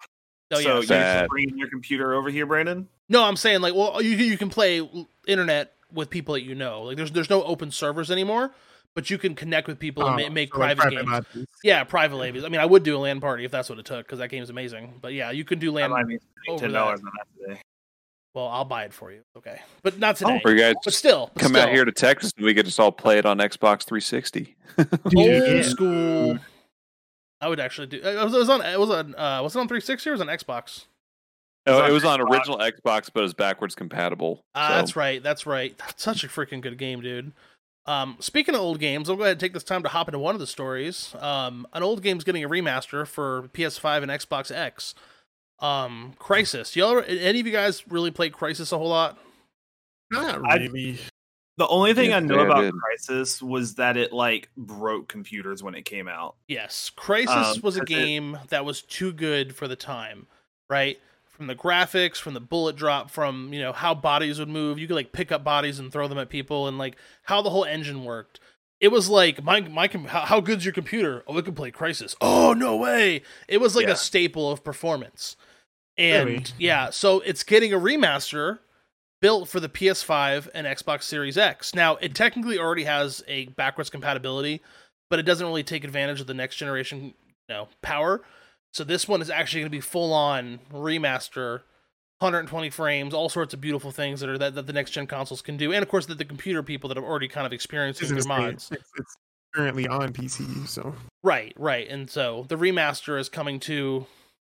[0.52, 2.88] Oh so yeah, you're bringing your computer over here, Brandon?
[3.08, 4.88] No, I'm saying like, well, you you can play
[5.26, 6.82] internet with people that you know.
[6.82, 8.52] Like, there's there's no open servers anymore,
[8.94, 11.08] but you can connect with people and Oh, ma- make so, like, private, games.
[11.08, 11.46] lobbies.
[11.62, 12.44] Yeah, private lobbies.
[12.44, 14.28] I mean, I would do a LAN party if that's what it took because that
[14.28, 14.98] game's amazing.
[15.00, 15.90] But yeah, you can do I LAN.
[15.90, 16.18] might be
[16.58, 17.60] ten dollars on that today.
[18.34, 19.22] Well, I'll buy it for you.
[19.36, 20.40] Okay, but not Oh, today.
[20.52, 21.62] You guys but still, but come still.
[21.62, 24.56] out here to Texas and we could just all play it on Xbox 360.
[24.78, 26.38] old Dude, school.
[27.40, 27.96] I would actually do.
[27.98, 28.62] It was, it was on.
[28.62, 29.14] It was on.
[29.14, 30.84] Uh, was it on 360 or was it on Xbox?
[31.66, 32.30] Oh, on it was on Xbox.
[32.30, 34.42] original Xbox, but it's backwards compatible.
[34.54, 35.22] Ah, so- that's right.
[35.22, 35.76] That's right.
[35.78, 37.32] That's such a freaking good game, dude.
[37.86, 40.18] Um, speaking of old games, I'll go ahead and take this time to hop into
[40.18, 41.14] one of the stories.
[41.18, 44.94] Um, an old game's getting a remaster for PS5 and Xbox X.
[45.60, 46.76] Um, Crysis.
[46.76, 49.18] Y'all, any of you guys really played Crysis a whole lot?
[50.10, 50.98] Not I- really.
[51.60, 52.72] The only thing Yeah, I know about did.
[52.72, 56.36] Crysis was that it like broke computers when it came out.
[56.48, 60.26] Yes, Crysis Um, was a has it- game that was too good for the time,
[60.70, 60.98] right?
[61.28, 64.78] From the graphics, from the bullet drop, from you know how bodies would move.
[64.78, 67.50] You could like pick up bodies and throw them at people, and like how the
[67.50, 68.40] whole engine worked.
[68.80, 71.22] It was like my my com- how, how good's your computer?
[71.26, 72.16] Oh, it can play Crysis.
[72.22, 73.20] Oh no way!
[73.48, 73.92] It was like Yeah.
[73.92, 75.36] a staple of performance,
[75.98, 76.44] and Really?
[76.56, 78.60] yeah, so it's getting a remaster
[79.20, 81.74] built for the PS5 and Xbox Series X.
[81.74, 84.62] Now, it technically already has a backwards compatibility,
[85.08, 87.14] but it doesn't really take advantage of the next generation,
[87.48, 88.22] you know, power.
[88.72, 91.60] So this one is actually going to be full on remaster,
[92.20, 95.42] 120 frames, all sorts of beautiful things that are that, that the next gen consoles
[95.42, 98.02] can do, and of course that the computer people that have already kind of experienced
[98.02, 98.70] It's, their mods.
[98.70, 99.16] It's, it's
[99.54, 101.88] currently on PC, so Right, right.
[101.88, 104.06] And so the remaster is coming to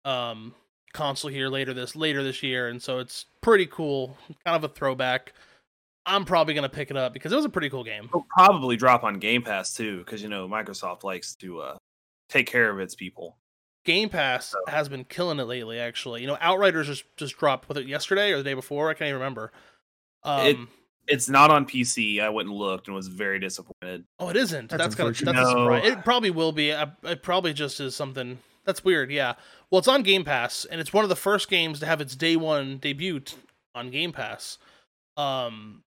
[0.05, 0.55] um
[0.99, 4.73] console here later this later this year and so it's pretty cool, kind of a
[4.75, 5.33] throwback.
[6.07, 8.05] I'm probably going to pick it up because it was a pretty cool game.
[8.07, 11.77] It'll probably drop on Game Pass too, because you know Microsoft likes to uh,
[12.31, 13.37] take care of its people.
[13.85, 16.21] Game Pass has been killing it lately actually.
[16.23, 19.09] You know, Outriders just just dropped with it yesterday or the day before, I can't
[19.09, 19.53] even remember.
[20.25, 20.57] Um It-
[21.11, 22.21] It's not on PC.
[22.21, 24.05] I went and looked and was very disappointed.
[24.19, 24.69] Oh, it isn't.
[24.69, 25.33] That's That's, kind of unfortunate.
[25.35, 25.87] that's a surprise.
[25.87, 26.75] It probably will be.
[26.75, 29.11] I, it probably just is something that's weird.
[29.11, 29.33] Yeah.
[29.71, 32.15] Well, it's on Game Pass, and it's one of the first games to have its
[32.15, 33.23] day one debut
[33.75, 34.59] on Game Pass.
[35.17, 35.83] Um,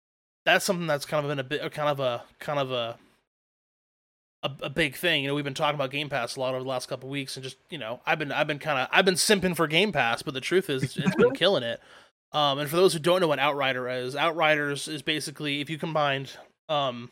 [0.45, 2.97] that's something that's kind of been a bit, kind of a, kind of a,
[4.43, 5.21] a, a big thing.
[5.21, 7.11] You know, we've been talking about Game Pass a lot over the last couple of
[7.11, 9.67] weeks, and just you know, I've been, I've been kind of, I've been simping for
[9.67, 11.79] Game Pass, but the truth is, it's been killing it.
[12.33, 15.77] Um, and for those who don't know what Outrider is, Outriders is basically if you
[15.77, 16.31] combined,
[16.69, 17.11] um,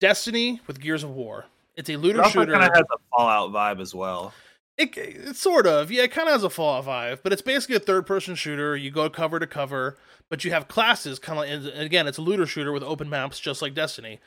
[0.00, 1.46] Destiny with Gears of War.
[1.76, 2.52] It's a It looter also shooter.
[2.52, 4.32] kind of has a Fallout vibe as well.
[4.76, 7.76] It, it sort of, yeah, it kind of has a Fallout Five, but it's basically
[7.76, 8.76] a third-person shooter.
[8.76, 9.96] You go cover to cover,
[10.28, 11.66] but you have classes, kind of.
[11.66, 14.18] And again, it's a looter shooter with open maps, just like Destiny.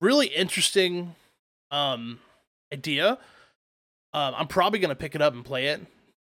[0.00, 1.14] Really interesting
[1.70, 2.20] um,
[2.72, 3.18] idea.
[4.14, 5.80] Um, I'm probably gonna pick it up and play it.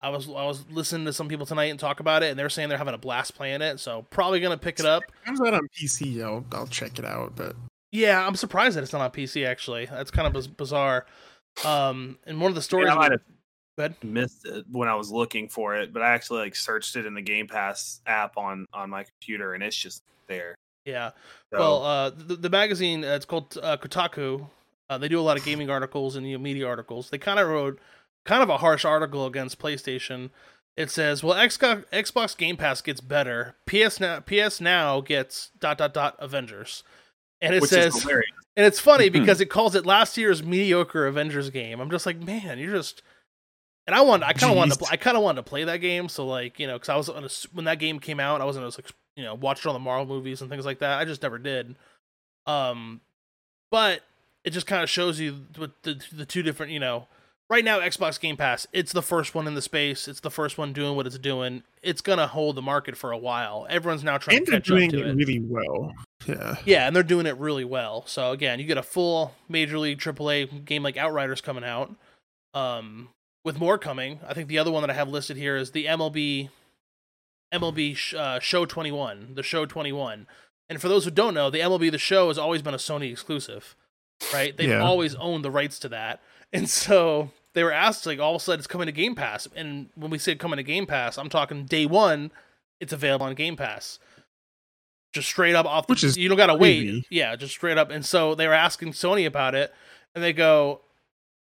[0.00, 2.48] I was I was listening to some people tonight and talk about it, and they're
[2.48, 3.80] saying they're having a blast playing it.
[3.80, 5.02] So probably gonna pick it up.
[5.24, 6.22] Comes out on PC.
[6.22, 7.34] I'll I'll check it out.
[7.34, 7.56] But
[7.90, 9.44] Yeah, I'm surprised that it's not on PC.
[9.46, 11.06] Actually, that's kind of biz- bizarre.
[11.64, 12.88] Um, and one of the And stories.
[12.88, 13.20] I might have
[13.78, 13.94] Go ahead.
[14.02, 17.14] missed it when I was looking for it, but I actually like searched it in
[17.14, 20.54] the Game Pass app on on my computer, and it's just there.
[20.84, 21.10] Yeah.
[21.52, 24.48] So, Well, uh, the, the magazine uh, it's called uh, Kotaku.
[24.90, 27.10] Uh, they do a lot of gaming articles and you know, media articles.
[27.10, 27.78] They kind of wrote
[28.24, 30.30] kind of a harsh article against PlayStation.
[30.76, 33.54] It says, "Well, Xbox, Xbox Game Pass gets better.
[33.66, 36.82] PS now, PS now gets dot dot dot Avengers."
[37.40, 39.12] And it which says, and it's funny Mhm.
[39.12, 41.78] because it calls it last year's mediocre Avengers game.
[41.80, 43.02] I'm just like, man, you're just.
[43.88, 45.78] And I want, I kind of wanted, to, I kind of wanted to play that
[45.78, 46.10] game.
[46.10, 48.44] So like, you know, because I was on a when that game came out, I
[48.44, 51.00] wasn't as like, you know, watched all the Marvel movies and things like that.
[51.00, 51.74] I just never did.
[52.46, 53.00] Um,
[53.70, 54.02] but
[54.44, 57.06] it just kind of shows you what the the two different, you know,
[57.48, 60.06] right now Xbox Game Pass, it's the first one in the space.
[60.06, 61.62] It's the first one doing what it's doing.
[61.82, 63.66] It's gonna hold the market for a while.
[63.70, 65.16] Everyone's now trying and to they're catch up doing to it it.
[65.16, 65.94] really well.
[66.26, 66.56] Yeah.
[66.66, 68.04] Yeah, and they're doing it really well.
[68.06, 71.94] So again, you get a full Major League AAA game like Outriders coming out,
[72.52, 73.08] um,
[73.48, 74.20] with more coming.
[74.28, 76.50] I think the other one that I have listed here is the MLB
[77.52, 80.26] MLB sh- uh, Show 21, the Show 21.
[80.68, 83.10] And for those who don't know, the MLB the Show has always been a Sony
[83.10, 83.74] exclusive,
[84.34, 84.54] right?
[84.54, 84.82] They've Yeah.
[84.84, 86.20] always owned the rights to that,
[86.52, 89.48] and so they were asked like all of a sudden it's coming to Game Pass,
[89.56, 92.30] and when we say coming to Game Pass, I'm talking day one,
[92.80, 93.98] it's available on Game Pass.
[95.14, 97.88] Just straight up off, the, Which is you don't gotta wait, yeah, just straight up.
[97.90, 99.72] And so they were asking Sony about it,
[100.14, 100.82] and they go,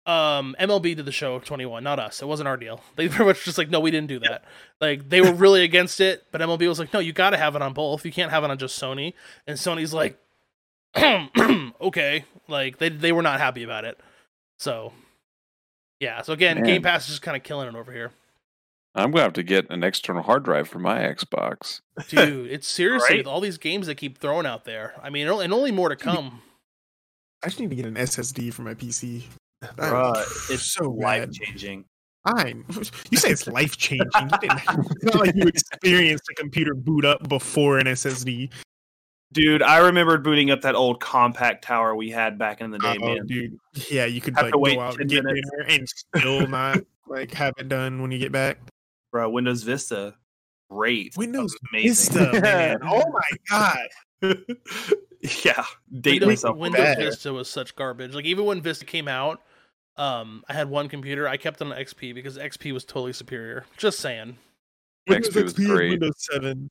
[0.05, 2.21] um, MLB did the show 21, not us.
[2.21, 2.81] It wasn't our deal.
[2.95, 4.43] They pretty much just like, no, we didn't do that.
[4.79, 7.55] Like they were really against it, but MLB was like, no, you got to have
[7.55, 8.05] it on both.
[8.05, 9.13] You can't have it on just Sony.
[9.45, 10.17] And Sony's like,
[11.81, 13.99] okay, like they they were not happy about it.
[14.59, 14.91] So
[15.99, 16.65] yeah, so again, Man.
[16.65, 18.11] Game Pass is just kind of killing it over here,
[18.95, 21.81] I'm gonna have to get an external hard drive for my Xbox.
[22.09, 22.47] dude.
[22.51, 23.17] It's seriously Right?
[23.19, 24.95] with all these games they keep throwing out there.
[25.01, 26.41] I mean, and only more to come.
[27.43, 29.23] I just need to get an SSD for my PC.
[29.63, 30.15] Bruh,
[30.51, 31.33] it's so life bad.
[31.33, 31.85] changing.
[32.27, 32.65] Fine.
[33.09, 34.07] You say it's life changing.
[34.15, 38.51] It's not like you experienced a computer boot up before an SSD.
[39.33, 42.97] Dude, I remembered booting up that old Compaq tower we had back in the day,
[43.01, 43.25] Oh, man.
[43.27, 43.57] dude.
[43.89, 45.49] Yeah, you could Have like to wait go out 10 and get minutes.
[45.49, 48.57] dinner and still not like have it done when you get back.
[49.11, 50.15] Bro, Windows Vista,
[50.69, 51.15] great.
[51.17, 51.55] Windows.
[51.73, 52.79] Vista, man.
[52.83, 54.37] Oh my god.
[55.43, 55.65] yeah,
[56.01, 56.57] date Windows, myself.
[56.57, 56.97] Windows bad.
[56.97, 58.13] Vista was such garbage.
[58.13, 59.41] Like even when Vista came out,
[59.97, 61.27] um, I had one computer.
[61.27, 63.65] I kept on XP because XP was totally superior.
[63.77, 64.37] Just saying.
[65.09, 65.89] XP was XP and great.
[65.91, 66.69] Windows 7.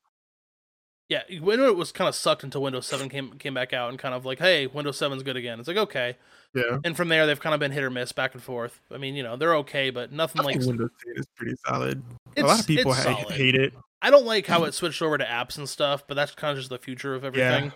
[1.08, 4.14] Yeah, Windows was kind of sucked until Windows 7 came came back out and kind
[4.14, 5.58] of like, hey, Windows 7's good again.
[5.58, 6.16] It's like okay,
[6.54, 6.78] Yeah.
[6.84, 8.80] and from there they've kind of been hit or miss, back and forth.
[8.92, 12.00] I mean, you know, they're okay, but nothing I like Windows 10 is pretty solid.
[12.36, 13.72] it's, a lot of people ha- hate it.
[14.00, 16.58] I don't like how it switched over to apps and stuff, but that's kind of
[16.58, 17.72] just the future of everything.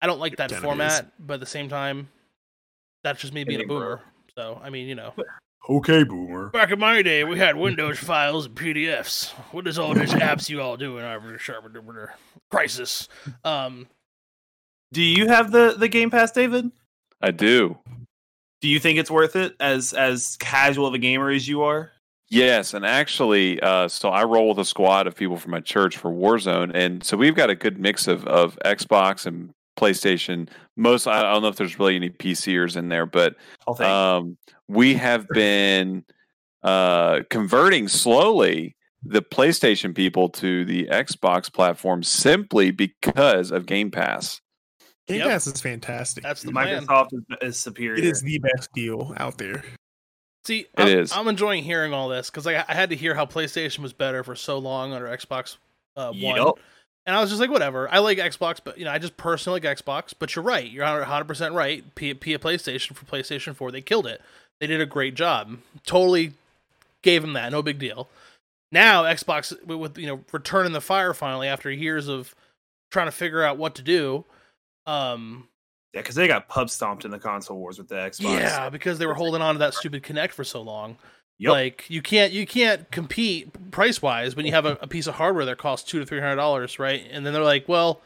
[0.00, 2.08] I don't like that kinda format, but at the same time,
[3.04, 4.00] that's just me being a boomer.
[4.36, 5.12] So I mean, you know,
[5.68, 6.48] Okay, boomer.
[6.48, 9.30] back in my day, we had Windows files and PDFs.
[9.52, 11.04] What is all these apps you all doing?
[12.52, 13.08] Crysis.
[13.44, 13.86] Um,
[14.92, 16.70] Do you have the the Game Pass, David?
[17.20, 17.78] I do.
[18.60, 21.90] Do you think it's worth it as as casual of a gamer as you are?
[22.28, 25.98] Yes, and actually, uh, so I roll with a squad of people from my church
[25.98, 30.48] for Warzone, and so we've got a good mix of of Xbox and PlayStation.
[30.76, 34.94] Most I don't know if there's really any PCers in there, but I'll um, we
[34.94, 36.04] have been
[36.62, 44.40] uh, converting slowly the PlayStation people to the Xbox platform simply because of Game Pass.
[45.08, 45.28] Game Yep.
[45.28, 46.22] Pass is fantastic.
[46.22, 46.86] That's the plan.
[46.86, 47.98] Microsoft is, is superior.
[47.98, 49.62] it is the best deal out there.
[50.44, 51.12] See, It I'm, is.
[51.12, 54.24] I'm enjoying hearing all this because I, I had to hear how PlayStation was better
[54.24, 55.56] for so long under Xbox
[55.96, 56.58] uh, One, Yup.
[57.04, 57.92] And I was just like, whatever.
[57.92, 60.14] I like Xbox, but you know, I just personally like Xbox.
[60.16, 60.70] But you're right.
[60.70, 61.84] You're 100 percent right.
[61.94, 64.20] P, P PlayStation for PlayStation 4, they killed it.
[64.60, 65.58] They did a great job.
[65.84, 66.34] Totally
[67.02, 67.50] gave them that.
[67.50, 68.08] No big deal.
[68.70, 72.34] Now Xbox with, with you know returning the fire finally after years of
[72.90, 74.24] trying to figure out what to do.
[74.86, 75.48] Um,
[75.92, 78.38] Yeah, because they got pub stomped in the console wars with the Xbox.
[78.38, 80.96] yeah, because they were holding on to that stupid Kinect for so long.
[81.42, 81.50] Yep.
[81.50, 85.14] Like you can't you can't compete price wise when you have a, a piece of
[85.16, 87.04] hardware that costs two to three hundred dollars, right?
[87.10, 88.00] And then they're like, well,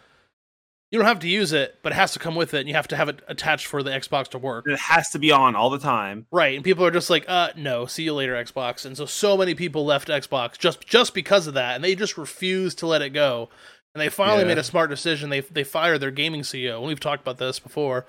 [0.91, 2.75] you don't have to use it, but it has to come with it, and you
[2.75, 4.65] have to have it attached for the Xbox to work.
[4.69, 6.27] It has to be on all the time.
[6.31, 8.87] Right, and people are just like, uh, no, see you later, Xbox.
[8.87, 12.17] And so, so many people left Xbox just just because of that, and they just
[12.17, 13.51] refused to let it go.
[13.95, 14.49] And they finally Yeah.
[14.49, 15.29] made a smart decision.
[15.29, 16.79] They they fired their gaming CEO.
[16.79, 18.07] And we've talked about this before.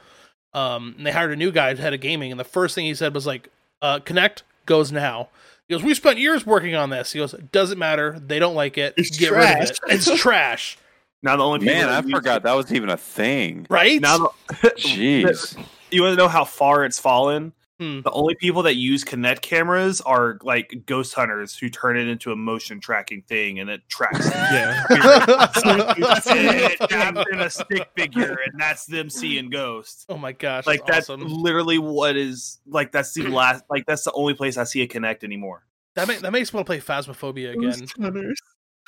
[0.53, 2.85] Um, and they hired a new guy to head of gaming, and the first thing
[2.85, 3.49] he said was like,
[3.81, 5.29] uh, "Kinect goes now."
[5.67, 8.19] He goes, "We spent years working on this." He goes, "It doesn't matter.
[8.19, 8.93] They don't like it.
[8.95, 9.79] It's Get rid of trash." it.
[9.87, 10.77] It's trash."
[11.23, 13.65] Now the only Man, I forgot it- that was even a thing.
[13.69, 13.99] Right?
[13.99, 14.17] Now,
[14.49, 15.57] the, Jeez.
[15.91, 17.53] you want to know how far it's fallen?
[17.79, 18.01] Hmm.
[18.01, 22.31] The only people that use Kinect cameras are like ghost hunters who turn it into
[22.31, 24.27] a motion tracking thing, and it tracks.
[24.35, 24.83] Yeah.
[24.89, 30.05] it taps in a stick figure, and that's them seeing ghosts.
[30.09, 30.65] oh my gosh!
[30.65, 31.27] Like that's that's awesome.
[31.27, 32.91] literally what is like.
[32.91, 33.63] That's the last.
[33.69, 35.63] Like that's the only place I see a Kinect anymore.
[35.95, 38.33] That, ma- that makes me want to play Phasmophobia again.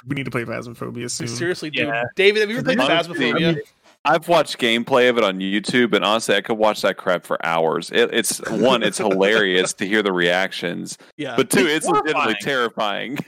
[0.08, 1.28] We need to play Phasmophobia I soon.
[1.28, 1.82] seriously do.
[1.82, 2.06] Yeah.
[2.16, 3.60] David, have you ever played Honestly, Phasmophobia?
[4.06, 7.44] I've watched gameplay of it on YouTube, and honestly, I could watch that crap for
[7.46, 7.92] hours.
[7.92, 11.36] It, it's one, it's hilarious to hear the reactions, Yeah.
[11.36, 13.18] but two, It's it's legitimately terrifying.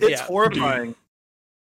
[0.00, 0.22] It's Yeah.
[0.22, 0.94] horrifying.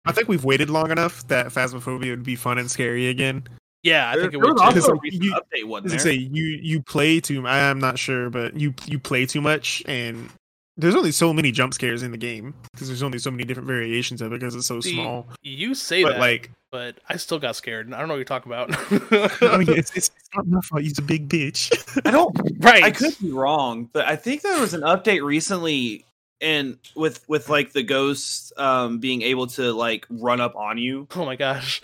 [0.05, 3.45] I think we've waited long enough that Phasmophobia would be fun and scary again.
[3.83, 4.81] yeah, I think it There would was too.
[4.81, 5.99] also a Because recent you- update, I wasn't there?
[5.99, 7.45] say you you play too.
[7.47, 10.29] I'm not sure, but you you play too much, and
[10.77, 13.67] there's only so many jump scares in the game because there's only so many different
[13.67, 15.29] variations of it because it's so See, small.
[15.43, 17.93] You say But that, like, but I still got scared.
[17.93, 18.71] I don't know what you're talking about.
[19.43, 20.83] I mean, it's, it's it's not my fault.
[20.83, 21.71] He's a big bitch.
[22.07, 22.35] I don't.
[22.61, 22.83] right.
[22.83, 26.07] I could be wrong, but I think there was an update recently,
[26.41, 31.07] and with with like the ghosts um being able to like run up on you,
[31.15, 31.83] Oh my gosh.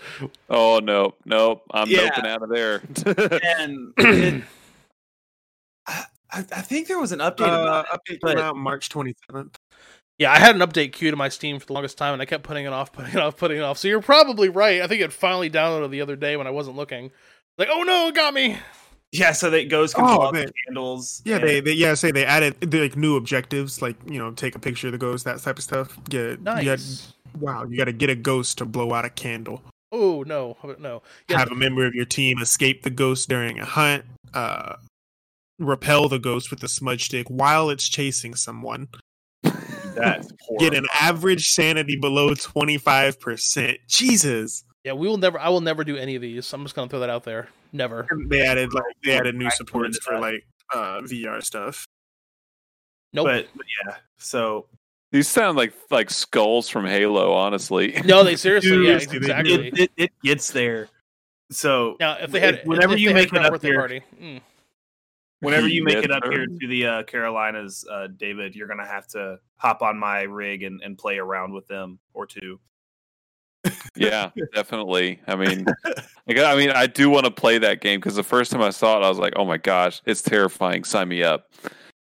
[0.49, 2.09] oh no, no, I'm Yeah.
[2.09, 2.81] noping out of there.
[3.55, 4.43] and it,
[6.31, 7.91] I, I I think there was an update Uh, about it.
[7.99, 9.55] update but- came out March 27th.
[10.17, 12.25] Yeah, I had an update queued to my Steam for the longest time, and I
[12.25, 13.77] kept putting it off, putting it off, putting it off.
[13.77, 14.81] So you're probably right.
[14.81, 17.11] I think it finally downloaded the other day when I wasn't looking.
[17.57, 18.57] Like, oh no, it got me.
[19.11, 21.21] Yeah, so that ghosts can Oh, blow the candles.
[21.25, 24.31] Yeah, and- they, they yeah say they added they, like new objectives, like you know
[24.31, 25.97] take a picture of the ghost, that type of stuff.
[26.09, 26.63] Yeah, Nice.
[26.63, 29.63] you got, wow, you got to get a ghost to blow out a candle.
[29.91, 31.01] Oh no, no.
[31.29, 34.03] Yeah, Have a member of your team escape the ghost during a hunt.
[34.33, 34.75] Uh,
[35.59, 38.87] repel the ghost with the smudge stick while it's chasing someone.
[39.43, 43.77] that's Get an average sanity below twenty five percent.
[43.87, 44.63] Jesus.
[44.83, 44.93] yeah.
[44.93, 45.39] We will never.
[45.39, 46.51] I will never do any of these.
[46.53, 47.49] I'm just gonna throw that out there.
[47.71, 48.07] Never.
[48.27, 50.43] They added like they added new supports for like
[50.73, 51.85] uh VR stuff.
[53.13, 53.25] Nope.
[53.25, 54.67] But, but yeah, so
[55.11, 57.99] These sound like like skulls from Halo, honestly.
[58.05, 58.87] no, they seriously.
[58.87, 59.53] yeah, exactly.
[59.69, 60.89] it, it it gets there.
[61.51, 63.67] So now, if they had, if- whenever if you they make had it up birthday
[63.69, 64.41] here, party, mm.
[65.41, 66.31] Whenever you make Yes, it up sir.
[66.31, 70.63] here to the uh, Carolinas, uh, David, you're gonna have to hop on my rig
[70.63, 72.59] and, and play around with them or two.
[73.95, 75.19] yeah, definitely.
[75.27, 78.51] I mean, I I mean, I do want to play that game because the first
[78.51, 80.83] time I saw it, I was like, "Oh my gosh, it's terrifying!
[80.83, 81.51] Sign me up."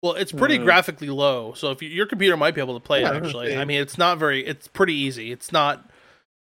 [0.04, 2.86] Well, it's pretty Uh, graphically low, so if you, your computer might be able to
[2.86, 3.24] play Yeah, it.
[3.26, 3.58] Actually.
[3.58, 4.46] I mean, it's not very.
[4.46, 5.32] It's pretty easy.
[5.32, 5.90] It's not.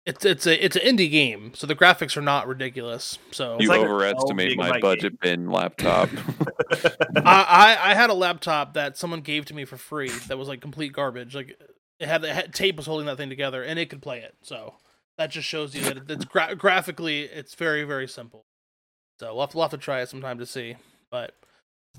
[0.06, 3.18] It's it's a it's an indie game, so the graphics are not ridiculous.
[3.32, 6.10] So You like overestimate my gigabyte budget bin laptop.
[7.18, 10.48] I, I I had a laptop that someone gave to me for free that was
[10.50, 11.34] like complete garbage.
[11.36, 11.58] Like
[12.00, 14.36] it had, it had tape was holding that thing together, and it could play it.
[14.42, 14.76] So
[15.18, 18.44] that just shows you that it- it's gra- graphically it's very very simple.
[19.22, 20.76] So we'll have, to, we'll have to try it sometime to see.
[21.12, 21.34] But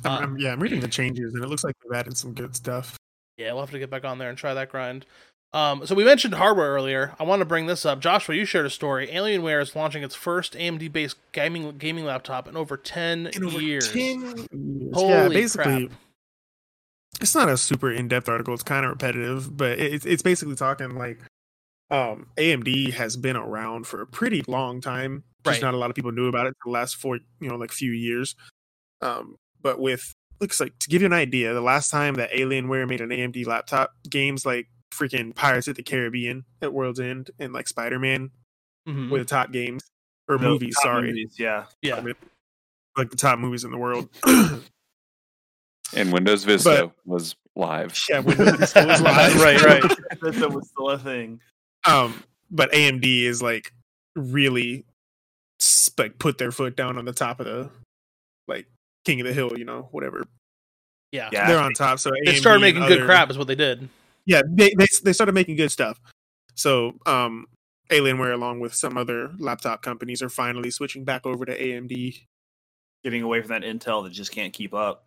[0.05, 2.35] I'm, Uh, I'm- yeah, I'm reading the changes and it looks like they've added some
[2.35, 2.99] good stuff.
[3.39, 5.07] Yeah, we'll have to get back on there and try that grind.
[5.55, 7.15] Um, so we mentioned hardware earlier.
[7.19, 8.01] I want to bring this up.
[8.01, 9.07] Joshua, you shared a story.
[9.07, 13.91] Alienware is launching its first AMD-based gaming gaming laptop in over ten In over years.
[13.93, 14.47] 10 years.
[14.93, 15.99] Holy yeah, basically, crap.
[17.21, 18.53] it's not a super in-depth article.
[18.53, 21.21] It's kind of repetitive, but it's it's basically talking like
[21.91, 25.23] um AMD has been around for a pretty long time.
[25.45, 25.63] Just Right.
[25.63, 27.71] not a lot of people knew about it for the last four, you know, like
[27.71, 28.35] few years.
[29.03, 32.89] Um, but with looks like to give you an idea, the last time that Alienware
[32.89, 37.53] made an AMD laptop, games like freaking Pirates of the Caribbean at World's End and
[37.53, 38.31] like Spider-Man
[38.89, 39.11] Mhm.
[39.11, 39.91] were the top games
[40.29, 40.77] or No, movies.
[40.83, 41.65] Sorry, movies, yeah.
[41.83, 42.15] yeah, I mean,
[42.97, 44.09] like the top movies in the world.
[45.95, 47.97] and Windows Vista was live.
[48.09, 49.37] yeah, Windows Vista was live.
[49.41, 49.83] right, right.
[50.21, 51.41] that was still a thing.
[51.87, 53.73] Um, but AMD is like
[54.17, 54.85] really
[55.99, 57.71] like put their foot down on the top of the
[58.49, 58.67] like
[59.05, 60.25] king of the hill, you know, whatever.
[61.13, 61.47] Yeah, Yeah.
[61.47, 62.01] They're on top.
[62.01, 63.89] So they AMD started making good other- crap, is what they did.
[64.27, 66.01] Yeah, they, they they started making good stuff.
[66.55, 67.47] So um,
[67.91, 72.21] Alienware, along with some other laptop companies, are finally switching back over to AMD.
[73.03, 75.07] Getting away from that Intel that just can't keep up.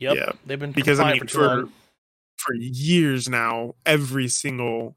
[0.00, 1.68] Yep, Yeah, they've been because I mean, for for
[2.36, 4.96] for years now, every single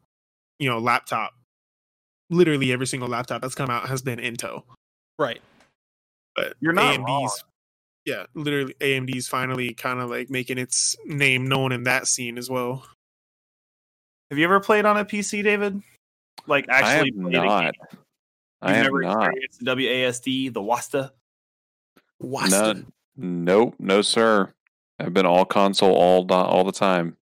[0.58, 1.34] you know laptop,
[2.29, 4.63] literally every single laptop that's come out has been Intel.
[5.17, 5.41] Right.
[6.36, 7.32] But You're not AMD's wrong.
[8.05, 12.49] yeah, literally AMD's finally kind of like making its name known in that scene as
[12.49, 12.86] well.
[14.29, 15.81] Have you ever played on a PC, David?
[16.47, 17.75] Like I have actually played a not.
[18.61, 19.33] I You've never not.
[19.35, 21.11] experienced the WASD, the WASTA?
[22.19, 22.73] Wasta.
[22.73, 22.83] No,
[23.15, 24.53] nope, no, sir.
[24.99, 27.15] I've been all console all the, all the time.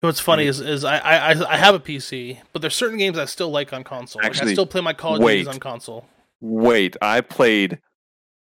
[0.00, 3.18] What's funny is, is I, I I- I have a PC, but there's certain games
[3.18, 4.22] I still like on console.
[4.22, 5.54] Like, I still play my Call of Duties wait.
[5.54, 6.06] on console.
[6.42, 7.80] Wait, I played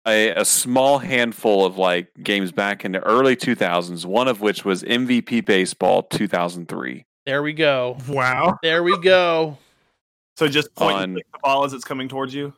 [0.06, 4.06] a, a small handful of like games back in the early 2000s.
[4.06, 7.06] One of which was MVP Baseball 2003.
[7.30, 7.96] There we go.
[8.08, 9.56] Wow, There we go.
[10.36, 12.54] So just point On- the ball as it's coming towards you.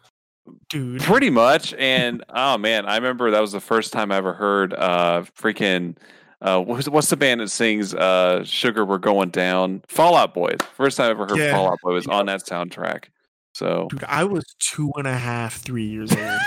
[0.70, 1.02] dude.
[1.02, 1.74] Pretty much.
[1.74, 5.98] And oh man, I remember that was the first time I ever heard uh freaking
[6.42, 9.84] uh what's, what's the band that sings uh Sugar We're Going Down?
[9.90, 10.56] Fall Out Boy.
[10.78, 11.52] First time I ever heard Yeah.
[11.52, 13.08] Fall Out Boy was on that soundtrack.
[13.54, 16.40] So Dude, I was two and a half, three years old.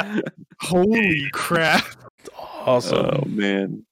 [0.62, 1.84] Holy crap!
[2.38, 3.06] Awesome.
[3.12, 3.84] Oh man.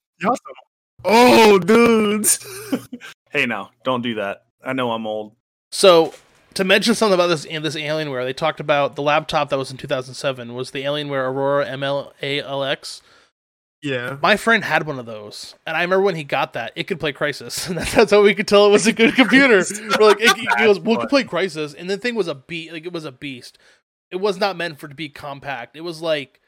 [1.05, 2.45] Oh, dudes.
[3.31, 4.45] Hey, now don't do that.
[4.65, 5.35] I know I'm old.
[5.71, 6.15] So
[6.55, 9.77] to mention something about this this Alienware, they talked about the laptop that was in
[9.77, 13.01] 2007 was the Alienware Aurora MLALX.
[13.81, 14.17] Yeah.
[14.21, 16.99] My friend had one of those, and I remember when he got that, it could
[16.99, 19.63] play Crysis, and that's, that's how we could tell it was a good computer.
[19.97, 22.35] We're like, it, it goes, well, it could play Crysis, and the thing was a
[22.35, 23.57] beat, like it was a beast.
[24.11, 25.77] It was not meant for it to be compact.
[25.77, 26.41] It was like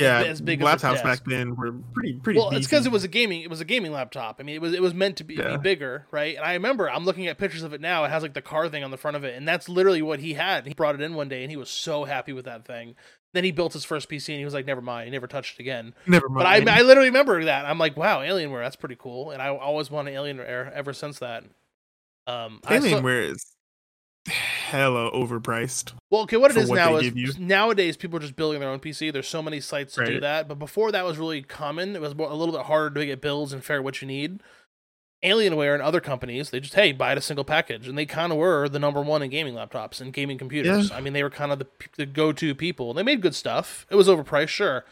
[0.00, 0.22] Yeah.
[0.22, 1.04] as big as a laptops desk.
[1.04, 2.38] back then were pretty pretty.
[2.38, 3.42] well, it's because it was a gaming.
[3.42, 4.36] It was a gaming laptop.
[4.38, 5.56] I mean, it was it was meant to be, Yeah.
[5.56, 6.36] be bigger, right?
[6.36, 8.04] And I remember I'm looking at pictures of it now.
[8.04, 10.20] It has like the car thing on the front of it, and that's literally what
[10.20, 10.66] he had.
[10.66, 12.94] He brought it in one day, and he was so happy with that thing.
[13.34, 15.58] Then he built his first PC, and he was like, "Never mind." He never touched
[15.58, 15.94] it again.
[16.06, 16.64] Never But I.
[16.78, 17.66] I literally remember that.
[17.66, 21.44] I'm like, "Wow, Alienware, that's pretty cool." And I always wanted Alienware ever since that.
[22.26, 23.44] Um, Alienware is
[24.28, 25.92] hella overpriced.
[26.10, 27.32] Well, okay, what it for is what now is you.
[27.38, 29.12] nowadays people are just building their own PC.
[29.12, 31.94] There's so many sites to do that, but before that was really common.
[31.96, 34.08] It was more, a little bit harder to get builds and figure out what you
[34.08, 34.40] need.
[35.24, 38.30] Alienware and other companies, they just hey buy it a single package, and they kind
[38.30, 40.92] of were the number one in gaming laptops and gaming computers.
[40.92, 42.94] I mean, they were kind of the, the go-to people.
[42.94, 43.84] They made good stuff.
[43.90, 44.84] It was overpriced, sure,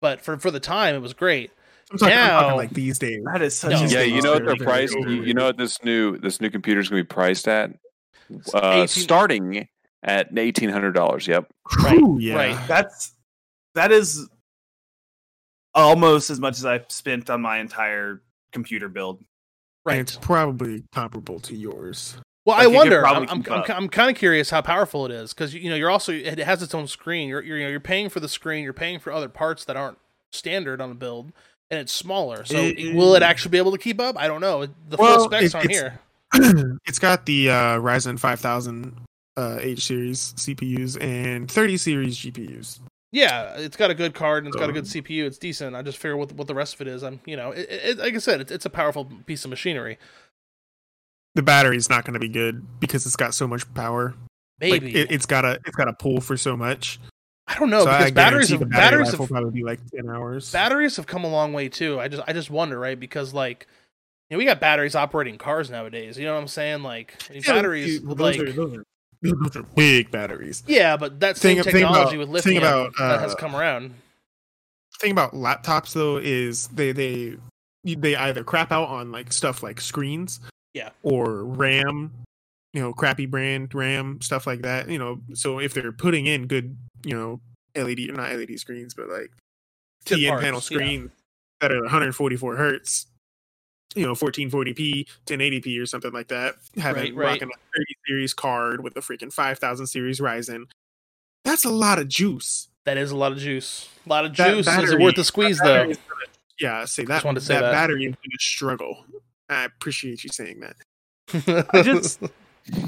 [0.00, 1.50] but for for the time, it was great.
[1.90, 3.20] I'm talking, I'm talking Now- like these days.
[3.32, 3.84] That is such No.
[3.84, 4.94] a Yeah, you know what Very, they're priced.
[4.94, 7.70] You, you know what this new this new computer is going to be priced at?
[8.52, 9.68] Uh, 18 starting
[10.02, 11.26] at eighteen hundred dollars.
[11.26, 11.50] Yep.
[11.82, 12.34] Right, Whew, yeah.
[12.34, 12.68] right.
[12.68, 13.12] That's
[13.74, 14.28] that is
[15.74, 19.18] almost as much as I've spent on my entire computer build.
[19.18, 19.26] And
[19.86, 19.98] Right.
[20.00, 22.16] it's probably comparable to yours.
[22.46, 23.06] Well, Like, I wonder.
[23.06, 23.64] I'm I'm, I'm.
[23.68, 26.62] I'm kind of curious how powerful it is because you know you're also it has
[26.62, 27.28] its own screen.
[27.28, 28.64] You're you're you know, you're paying for the screen.
[28.64, 29.98] You're paying for other parts that aren't
[30.32, 31.32] standard on a build,
[31.70, 32.44] and it's smaller.
[32.44, 34.18] So It- will it actually be able to keep up?
[34.18, 34.66] I don't know.
[34.66, 36.00] The full specs it- aren't here.
[36.86, 39.00] it's got the uh, Ryzen 5000
[39.36, 42.80] uh, H series CPUs and 30 series GPUs.
[43.12, 45.24] Yeah, it's got a good card and it's got a good CPU.
[45.24, 45.76] It's decent.
[45.76, 47.04] I just figure what what the rest of it is.
[47.04, 49.98] I'm you know it, it, like I said, it's it's a powerful piece of machinery.
[51.36, 54.14] The battery's not going to be good because it's got so much power.
[54.60, 56.98] Like, Maybe it, it's got a it's got a pull for so much.
[57.46, 60.08] I don't know so because batteries have, battery batteries have will probably be like 10
[60.08, 60.50] hours.
[60.50, 62.00] batteries have come a long way too.
[62.00, 62.98] I just I just wonder, right?
[62.98, 63.68] Because like
[64.30, 66.18] you know, we got batteries operating cars nowadays.
[66.18, 66.82] You know what I'm saying?
[66.82, 68.84] Like Yeah, batteries well, like those, are, those, are,
[69.22, 70.62] those are big batteries.
[70.66, 73.36] yeah, but that same Thing- thing technology about- with thing lithium about, that has uh,
[73.36, 73.94] come around.
[75.00, 77.36] thing about laptops though is they they
[77.84, 80.40] they either crap out on like stuff like screens
[80.72, 80.90] Yeah.
[81.02, 82.12] or ram
[82.72, 86.46] you know crappy brand ram stuff like that you know so if they're putting in
[86.46, 87.40] good you know
[87.76, 89.30] led or not led screens but like
[90.06, 90.60] tn parts, panel yeah.
[90.60, 91.10] screens
[91.60, 93.06] that are 144 hertz
[93.94, 97.26] you know 1440p 1080p or something like that having Right, right.
[97.32, 100.64] rocking a 30 series card with a freaking 5000 series ryzen
[101.44, 103.88] that's a lot of juice That is a lot of juice.
[104.04, 104.66] A lot of that juice.
[104.66, 105.84] Is it battery- worth the squeeze though?
[105.84, 105.94] gonna-
[106.60, 107.22] yeah, say that.
[107.22, 107.72] to say that, that.
[107.72, 109.04] battery is going to struggle.
[109.48, 111.66] I appreciate you saying that.
[111.72, 112.20] I just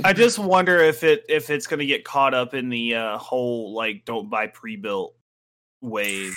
[0.05, 3.19] I just wonder if it if it's going to get caught up in the uh,
[3.19, 5.15] whole like don't buy pre-built
[5.83, 6.35] wave.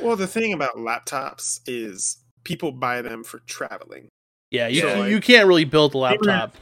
[0.00, 4.08] Well, the thing about laptops is people buy them for traveling.
[4.50, 6.54] yeah, you So, like, you can't really build a laptop.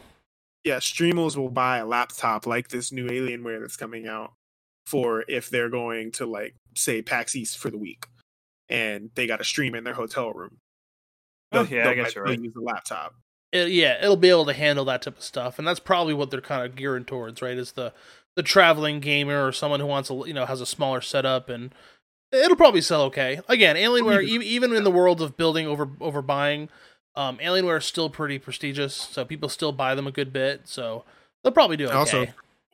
[0.64, 4.32] Yeah, streamers will buy a laptop like this new Alienware that's coming out
[4.86, 8.04] for if they're going to like say PAX East for the week,
[8.68, 10.58] and they got to stream in their hotel room.
[11.52, 12.44] Oh, They'll- yeah, I they'll guess you're they'll right.
[12.44, 13.14] Use the laptop.
[13.52, 16.30] It- yeah, it'll be able to handle that type of stuff, and that's probably what
[16.30, 17.56] they're kind of gearing towards, right?
[17.56, 17.92] Is the
[18.36, 21.74] the traveling gamer or someone who wants a you know has a smaller setup, and
[22.32, 23.40] it'll probably sell okay.
[23.48, 26.68] Again, Alienware, e- even in the world of building over over buying,
[27.16, 31.04] um, Alienware is still pretty prestigious, so people still buy them a good bit, so
[31.42, 31.94] they'll probably do okay.
[31.96, 32.26] Also,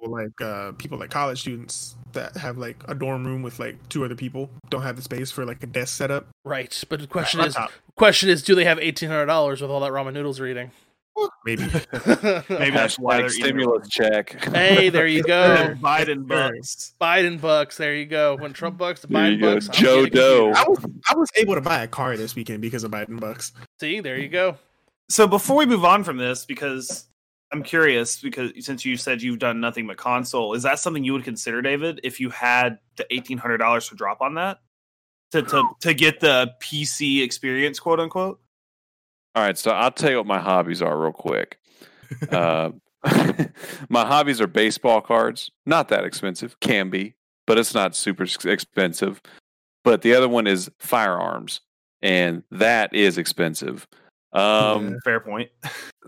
[0.03, 4.05] like uh people like college students that have like a dorm room with like two
[4.05, 6.29] other people don't have the space for like a desk setup.
[6.45, 7.57] Right, but the question is,
[7.97, 10.71] question is, do they have eighteen hundred dollars with all that ramen noodles they're eating?
[11.45, 11.63] Maybe.
[12.49, 14.45] Maybe that's why Hashtag they're stimulus check.
[14.55, 15.75] hey, there you go.
[15.81, 16.95] Biden bucks.
[17.01, 17.77] Biden bucks.
[17.77, 18.37] There you go.
[18.37, 19.69] When Trump bucks, the Biden bucks.
[19.69, 20.17] Joe getting a computer.
[20.17, 20.53] Doe.
[20.55, 23.53] I was I was able to buy a car this weekend because of Biden bucks.
[23.81, 24.57] See, there you go.
[25.09, 27.07] So before we move on from this, because
[27.53, 31.13] I'm curious, because since you said you've done nothing but console, is that something you
[31.13, 34.59] would consider, David, if you had the eighteen hundred dollars to drop on that
[35.31, 38.41] to to to get the PC experience, quote unquote?
[39.37, 41.59] All right, so I'll tell you what my hobbies are real quick.
[42.31, 42.71] Uh,
[43.91, 45.51] my hobbies are baseball cards.
[45.67, 47.17] Not that expensive, can be,
[47.47, 49.21] but it's not super expensive.
[49.85, 51.61] But the other one is firearms,
[52.01, 53.87] and that is expensive.
[54.33, 55.51] Um, Fair point.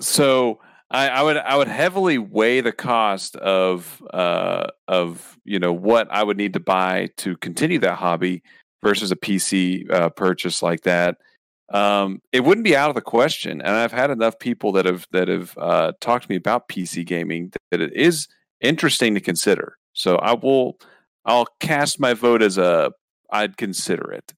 [0.01, 0.59] so
[0.91, 6.09] I, I would I would heavily weigh the cost of uh, of you know what
[6.11, 8.43] I would need to buy to continue that hobby
[8.83, 11.19] versus a PC uh, purchase like that.
[11.71, 15.07] Um, it wouldn't be out of the question, and I've had enough people that have
[15.13, 18.27] that have uh, talked to me about PC gaming that it is
[18.61, 19.77] interesting to consider.
[19.93, 20.79] So I will
[21.25, 22.93] I'll cast my vote as a
[23.31, 24.33] I'd consider it.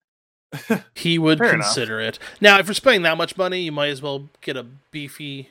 [0.95, 1.67] He would Fair enough.
[1.67, 2.19] consider it.
[2.41, 5.49] Now, if you're spending that much money, you might as well get a beefy.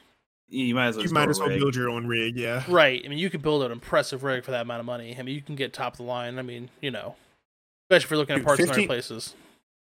[0.50, 1.06] You might as well.
[1.06, 1.60] You might as well rig.
[1.60, 2.64] build your own rig, yeah.
[2.68, 3.02] Right.
[3.06, 5.16] I mean, you could build an impressive rig for that amount of money.
[5.18, 6.38] I mean, you can get top of the line.
[6.38, 7.16] I mean, you know,
[7.90, 9.36] especially if you're looking at Dude, parts in other places.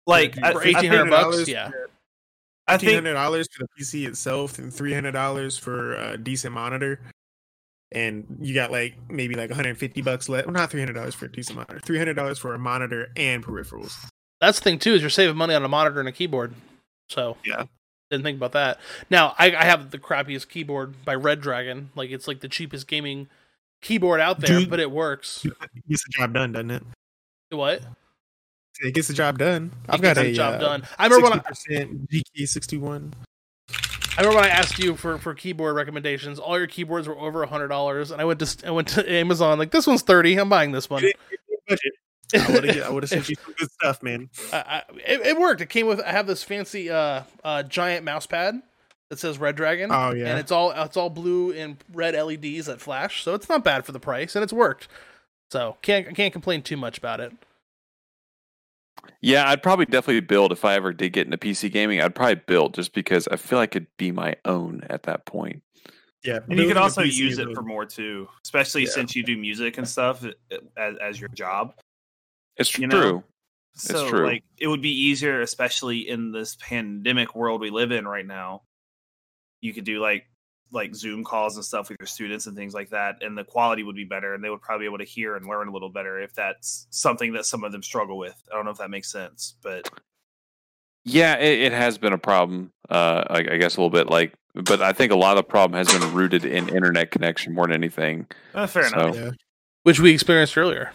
[0.09, 1.71] Like Yeah, For eighteen hundred bucks, $1,800 yeah.
[2.67, 6.53] I think hundred dollars for the PC itself, and three hundred dollars for a decent
[6.53, 6.99] monitor.
[7.91, 10.45] And you got like maybe like one hundred fifty bucks left.
[10.45, 11.79] Well, not three hundred dollars for a decent monitor.
[11.79, 13.95] Three hundred dollars for a monitor and peripherals.
[14.41, 16.53] That's the thing too is you're saving money on a monitor and a keyboard.
[17.09, 17.63] So Yeah.
[18.11, 18.79] didn't think about that.
[19.09, 21.87] Now I, I have the crappiest keyboard by Redragon.
[21.95, 23.27] Like it's like the cheapest gaming
[23.81, 24.69] keyboard out there, Dude.
[24.69, 25.43] but it works.
[25.43, 25.53] It
[25.89, 26.83] gets the job done, doesn't it?
[27.49, 27.81] What?
[28.79, 29.71] It gets the job done.
[29.87, 30.83] I've got a job uh, done.
[30.97, 33.13] I remember when I, GK sixty one.
[34.17, 36.39] I remember when I asked you for, for keyboard recommendations.
[36.39, 39.11] All your keyboards were over a hundred dollars, and I went to I went to
[39.11, 40.37] Amazon like this one's thirty.
[40.37, 41.03] I'm buying this one.
[41.67, 41.93] Budget.
[42.33, 44.29] I would have I would have sent you some good stuff, man.
[44.53, 45.61] I, I, it, it worked.
[45.61, 48.61] It came with I have this fancy uh, uh giant mouse pad
[49.09, 49.89] that says Redragon.
[49.91, 50.27] Oh yeah.
[50.27, 53.85] and it's all it's all blue and red LEDs that flash, so it's not bad
[53.85, 54.87] for the price, and it's worked.
[55.51, 57.33] So can't can't complain too much about it.
[59.21, 62.01] Yeah, I'd probably definitely build if I ever did get into PC gaming.
[62.01, 65.61] I'd probably build just because I feel like it'd be my own at that point.
[66.23, 66.39] yeah.
[66.49, 68.89] and you could also PC use it a- for more too, especially Yeah.
[68.91, 70.23] since you do music and stuff
[70.77, 71.73] as, as your job.
[72.57, 73.01] It's You know?
[73.01, 73.23] true.
[73.75, 74.25] So true.
[74.25, 78.63] like it would be easier, especially in this pandemic world we live in right now.
[79.61, 80.28] You could do like
[80.71, 83.83] like Zoom calls and stuff with your students and things like that, and the quality
[83.83, 85.89] would be better, and they would probably be able to hear and learn a little
[85.89, 88.35] better if that's something that some of them struggle with.
[88.51, 89.89] I don't know if that makes sense, but
[91.05, 92.71] Yeah, it, it has been a problem.
[92.89, 95.49] Uh, I, I guess a little bit like, but I think a lot of the
[95.49, 98.27] problem has been rooted in internet connection more than anything.
[98.53, 99.15] uh, fair So- enough.
[99.15, 99.31] Yeah.
[99.83, 100.91] Which we experienced earlier,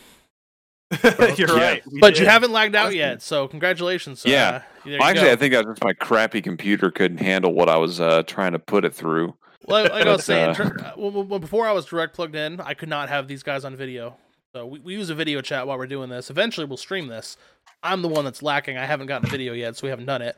[1.03, 1.55] You're Yeah.
[1.57, 3.23] right, we but you haven't lagged out yet.
[3.23, 4.23] So congratulations.
[4.27, 4.63] Yeah.
[4.85, 5.33] Uh, Well, actually, go.
[5.33, 8.53] I think that was just my crappy computer couldn't handle what I was uh, trying
[8.53, 9.35] to put it through.
[9.67, 12.35] Well, like I was saying, uh, uh, well, well, well, before I was direct plugged
[12.35, 14.17] in, I could not have these guys on video.
[14.53, 16.31] So we, we use a video chat while we're doing this.
[16.31, 17.37] Eventually, we'll stream this.
[17.83, 18.77] I'm the one that's lacking.
[18.77, 20.37] I haven't gotten a video yet, so we haven't done it.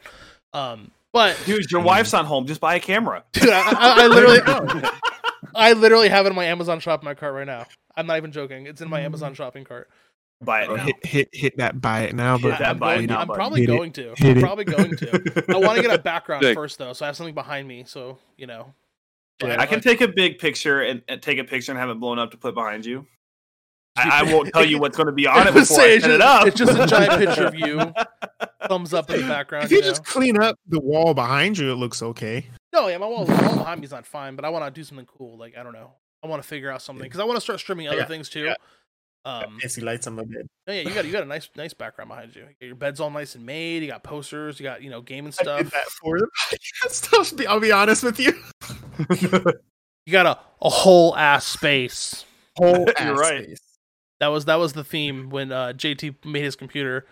[0.52, 2.46] Um, but Dude, your wife's not home.
[2.46, 3.24] Just buy a camera.
[3.32, 4.88] dude, I, I, I literally,
[5.54, 7.66] I literally have it in my Amazon shop in my cart right now.
[7.96, 8.66] I'm not even joking.
[8.66, 9.88] It's in my Amazon shopping cart.
[10.42, 10.76] Buy it now.
[10.76, 13.20] hit hit hit that buy it now, Hit but that I'm, buy it going, now
[13.20, 13.76] I'm probably Hit it.
[13.76, 14.14] going to.
[14.16, 14.40] Hit I'm it.
[14.42, 15.44] probably going to.
[15.48, 16.54] I want to get a background Sick.
[16.54, 17.84] first, though, so I have something behind me.
[17.86, 18.74] So you know,
[19.42, 22.00] Yeah, I can take a big picture and, and take a picture and have it
[22.00, 23.06] blown up to put behind you.
[23.96, 25.96] I, I won't tell you what's going to be on it was before I set
[25.96, 26.46] it's it up.
[26.46, 27.80] It's just a giant picture of you,
[28.68, 29.64] thumbs up in the background.
[29.64, 29.88] If you you know?
[29.88, 32.46] just clean up the wall behind you, it looks okay.
[32.74, 34.70] No, yeah, my wall, my wall behind me is not fine, but I want to
[34.70, 35.38] do something cool.
[35.38, 37.58] Like I don't know, I want to figure out something because I want to start
[37.58, 38.44] streaming other Yeah, things too.
[38.44, 38.54] yeah.
[39.24, 40.46] Um, Fancy lights on my bed.
[40.68, 42.46] no, yeah, you got you got a nice nice background behind you.
[42.60, 43.82] Your bed's all nice and made.
[43.82, 44.60] You got posters.
[44.60, 45.70] You got you know gaming I did stuff.
[45.72, 47.46] that for the podcast.
[47.48, 48.34] I'll be honest with you.
[50.06, 52.24] You got a, a whole ass space.
[52.56, 53.44] Whole You're ass right.
[53.44, 53.60] space.
[54.20, 57.06] That was that was the theme when uh, JT made his computer.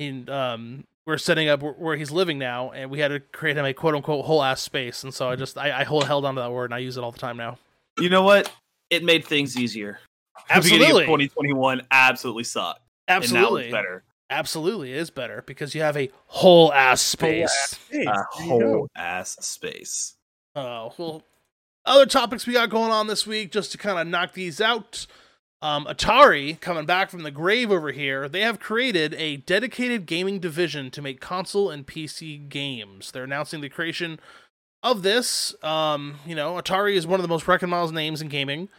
[0.00, 3.56] And um, we're setting up where, where he's living now, and we had to create
[3.56, 5.04] him a quote unquote whole ass space.
[5.04, 7.04] And so I just I, I hold held onto that word and I use it
[7.04, 7.56] all the time now.
[8.00, 8.50] You know what?
[8.90, 10.00] It made things easier.
[10.48, 12.80] Absolutely, 2021 absolutely sucked.
[13.06, 14.02] absolutely, And now it's better.
[14.30, 17.52] absolutely it is better because you have a whole ass space.
[17.52, 17.92] Space.
[17.92, 18.66] A There you go.
[18.72, 20.16] whole ass space.
[20.56, 21.22] Oh well,
[21.84, 25.06] other topics we got going on this week, just to kind of knock these out.
[25.62, 30.38] Um, Atari, coming back from the grave over here, they have created a dedicated gaming
[30.38, 33.10] division to make console and PC games.
[33.10, 34.18] They're announcing the creation
[34.82, 35.54] of this.
[35.62, 38.70] Um, you know, Atari is one of the most recognized names in gaming.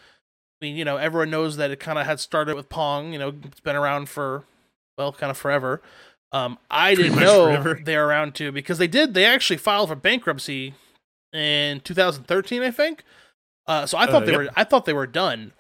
[0.62, 3.14] I mean, you know, everyone knows that it kind of had started with Pong.
[3.14, 4.44] You know, it's been around for,
[4.98, 5.84] well, kind of forever.
[6.32, 7.80] Um, I Pretty didn't know forever.
[7.84, 9.14] they're around too because they did.
[9.14, 10.74] They actually filed for bankruptcy
[11.34, 13.04] in 2013, I think.
[13.68, 14.42] Uh, so I thought Uh, they yep.
[14.42, 14.50] were.
[14.56, 15.54] I thought they were done.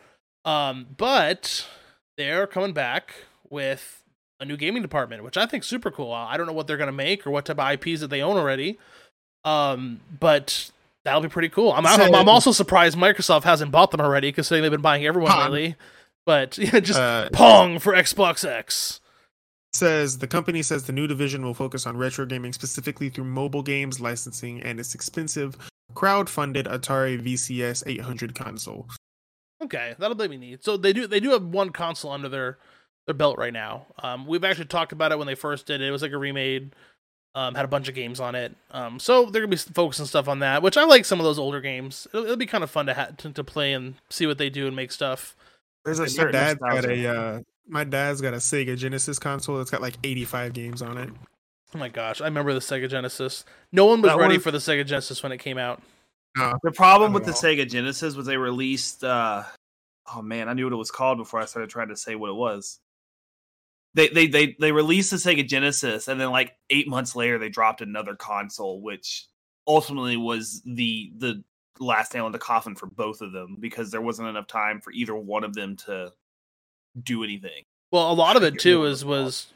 [0.45, 1.67] Um, but
[2.17, 3.13] they're coming back
[3.49, 4.03] with
[4.39, 6.11] a new gaming department, which I think super cool.
[6.11, 8.37] I don't know what they're gonna make or what type of IPs that they own
[8.37, 8.79] already.
[9.43, 10.71] Um, but
[11.05, 11.71] that'll be pretty cool.
[11.73, 15.05] I'm, I'm, So- I'm also surprised Microsoft hasn't bought them already, considering they've been buying
[15.05, 15.51] everyone Pong.
[15.51, 15.75] lately.
[16.25, 19.00] But yeah, just Uh, Pong for Xbox X.
[19.73, 23.63] says the company says the new division will focus on retro gaming specifically through mobile
[23.63, 25.57] games licensing and its expensive
[25.93, 28.87] crowd-funded Atari VCS 800 console.
[29.61, 30.63] Okay, that'll be neat.
[30.63, 32.57] So they do they do have one console under their
[33.05, 33.85] their belt right now.
[34.01, 35.87] Um, we've actually talked about it when they first did it.
[35.87, 36.73] It was like a remade.
[37.33, 38.53] Um, had a bunch of games on it.
[38.71, 41.39] Um, so they're gonna be focusing stuff on that, which I like some of those
[41.39, 42.05] older games.
[42.11, 44.49] It'll, it'll be kind of fun to, ha- to to play and see what they
[44.49, 45.35] do and make stuff.
[45.85, 49.57] There's a my certain dad's got a uh, my dad's got a Sega Genesis console
[49.57, 51.09] that's got like 85 games on it.
[51.73, 53.45] Oh my gosh, I remember the Sega Genesis.
[53.71, 55.81] No one was That ready was- for the Sega Genesis when it came out.
[56.37, 57.47] No, The problem with at the.
[57.47, 59.03] Sega Genesis was they released.
[59.03, 59.43] uh
[60.13, 62.29] Oh man, I knew what it was called before I started trying to say what
[62.29, 62.79] it was.
[63.93, 67.49] They they they they released the Sega Genesis, and then like eight months later, they
[67.49, 69.27] dropped another console, which
[69.67, 71.43] ultimately was the the
[71.79, 74.91] last nail in the coffin for both of them because there wasn't enough time for
[74.91, 76.11] either one of them to
[77.01, 77.63] do anything.
[77.91, 79.47] Well, a lot of it too what is was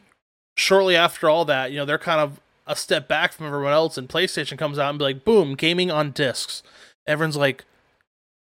[0.58, 1.72] shortly after all that.
[1.72, 4.90] You know, they're kind of a step back from everyone else, and PlayStation comes out
[4.90, 6.64] and be like, "Boom, gaming on discs."
[7.08, 7.64] Everyone's like,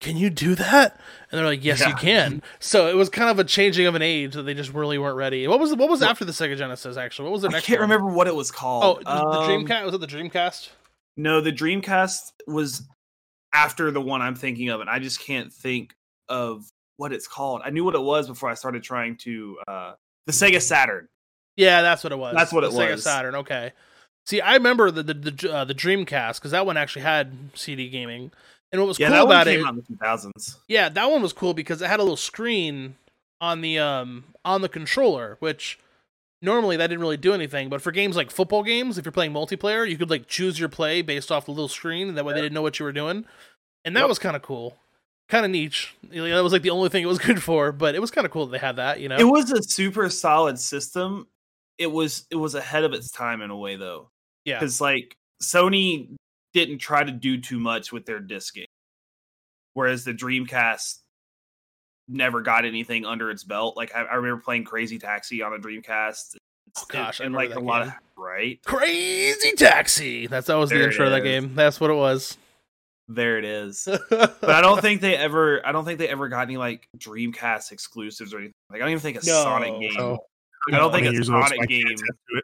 [0.01, 3.37] "Can you do that?" And they're like, "Yes, you can." So it was kind of
[3.39, 5.47] a changing of an age that they just really weren't ready.
[5.47, 6.97] What was what was after the Sega Genesis?
[6.97, 7.65] Actually, what was the next?
[7.65, 7.89] I can't one?
[7.89, 8.99] remember what it was Oh, called.
[8.99, 10.69] the, the Um, Dreamcast was it the Dreamcast?
[11.17, 12.87] No, the Dreamcast was
[13.53, 15.93] after the one I'm thinking of, and I just can't think
[16.29, 16.65] of
[16.97, 17.61] what it's called.
[17.65, 19.93] I knew what it was before I started trying to uh
[20.25, 21.07] the Sega Saturn.
[21.55, 22.33] Yeah, that's what it was.
[22.35, 22.99] That's what The it Sega was.
[23.01, 23.35] Sega Saturn.
[23.35, 23.71] Okay.
[24.25, 27.89] See, I remember the the the, uh, the Dreamcast because that one actually had CD
[27.89, 28.31] gaming,
[28.71, 30.55] and what was Yeah, cool that one about came it, out in the 2000s.
[30.67, 32.95] yeah, that one was cool because it had a little screen
[33.39, 35.77] on the um on the controller, which
[36.41, 37.69] normally that didn't really do anything.
[37.69, 40.69] But for games like football games, if you're playing multiplayer, you could like choose your
[40.69, 43.25] play based off the little screen, that way they didn't know what you were doing,
[43.83, 44.09] and that Yep.
[44.09, 44.77] was kind of cool,
[45.29, 45.95] kind of niche.
[46.11, 48.11] You know, that was like the only thing it was good for, but it was
[48.11, 48.99] kind of cool that they had that.
[48.99, 51.27] You know, It was a super solid system.
[51.77, 54.09] It was it was ahead of its time in a way though.
[54.45, 56.15] yeah, Because like Sony
[56.53, 58.65] didn't try to do too much with their disc game.
[59.73, 60.99] Whereas the Dreamcast
[62.07, 63.75] never got anything under its belt.
[63.75, 66.37] Like I, I remember playing Crazy Taxi on a Dreamcast.
[66.77, 70.27] Oh, gosh, and, like a lot of right Crazy Taxi.
[70.27, 71.55] That's that was the intro of that game.
[71.55, 72.37] That's what it was.
[73.07, 73.87] There it is.
[74.09, 75.65] but I don't think they ever.
[75.65, 78.53] I don't think they ever got any like Dreamcast exclusives or anything.
[78.69, 79.43] Like I don't even think a No.
[79.43, 79.95] Sonic game.
[79.99, 80.17] Oh,
[80.71, 82.43] I don't think a years old, so I Sonic game attest to it.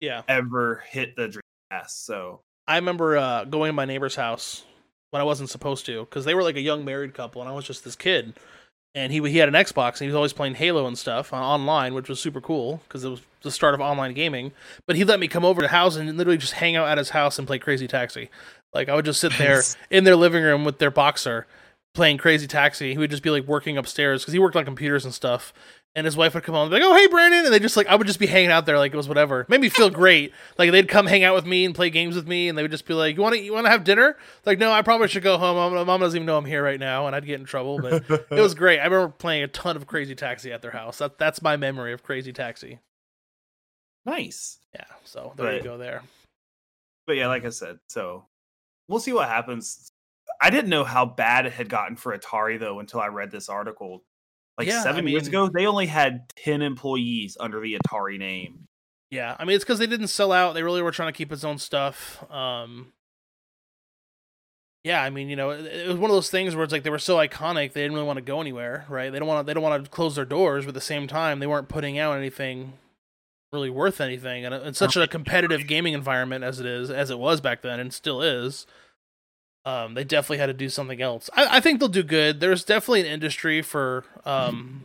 [0.00, 1.28] yeah, ever hit the
[1.72, 1.90] Dreamcast.
[1.90, 4.64] So I remember uh, going to my neighbor's house
[5.10, 7.54] when I wasn't supposed to because they were like a young married couple and I
[7.54, 8.34] was just this kid.
[8.96, 11.36] And he he had an Xbox and he was always playing Halo and stuff uh,
[11.36, 14.52] online, which was super cool because it was the start of online gaming.
[14.86, 16.96] But he let me come over to the house and literally just hang out at
[16.98, 18.30] his house and play Crazy Taxi.
[18.74, 21.46] Like I would just sit there in their living room with their boxer
[21.94, 22.92] playing Crazy Taxi.
[22.92, 25.52] He would just be like working upstairs because he worked on computers and stuff.
[25.96, 27.76] And his wife would come home and be like, "Oh, hey, Brandon," and they just
[27.76, 29.46] like I would just be hanging out there like it was whatever.
[29.48, 30.32] Made me feel great.
[30.58, 32.72] Like they'd come hang out with me and play games with me, and they would
[32.72, 35.06] just be like, "You want to you want to have dinner?" Like, no, I probably
[35.06, 35.72] should go home.
[35.72, 37.78] My Mom doesn't even know I'm here right now, and I'd get in trouble.
[37.80, 38.80] But it was great.
[38.80, 40.98] I remember playing a ton of Crazy Taxi at their house.
[40.98, 42.80] That that's my memory of Crazy Taxi.
[44.04, 44.58] nice.
[44.74, 45.78] Yeah, so there you go.
[45.78, 46.02] There.
[47.06, 48.24] But yeah, like I said, so
[48.88, 49.90] we'll see what happens.
[50.40, 53.48] I didn't know how bad it had gotten for Atari though until I read this
[53.48, 54.04] article.
[54.58, 58.18] Like Yeah, I seven years mean- ago, they only had ten employees under the Atari
[58.18, 58.66] name.
[59.10, 60.54] Yeah, I mean it's because they didn't sell out.
[60.54, 62.24] They really were trying to keep its own stuff.
[62.32, 62.92] Um,
[64.82, 66.82] yeah, I mean you know it, it was one of those things where it's like
[66.82, 69.10] they were so iconic they didn't really want to go anywhere, right?
[69.10, 71.06] They don't want to they don't want to close their doors, but at the same
[71.06, 72.74] time they weren't putting out anything
[73.54, 77.18] really worth anything, and it's such a competitive gaming environment as it is as it
[77.18, 78.66] was back then and still is.
[79.64, 81.30] Um, they definitely had to do something else.
[81.34, 82.40] I, I think they'll do good.
[82.40, 84.84] There's definitely an industry for um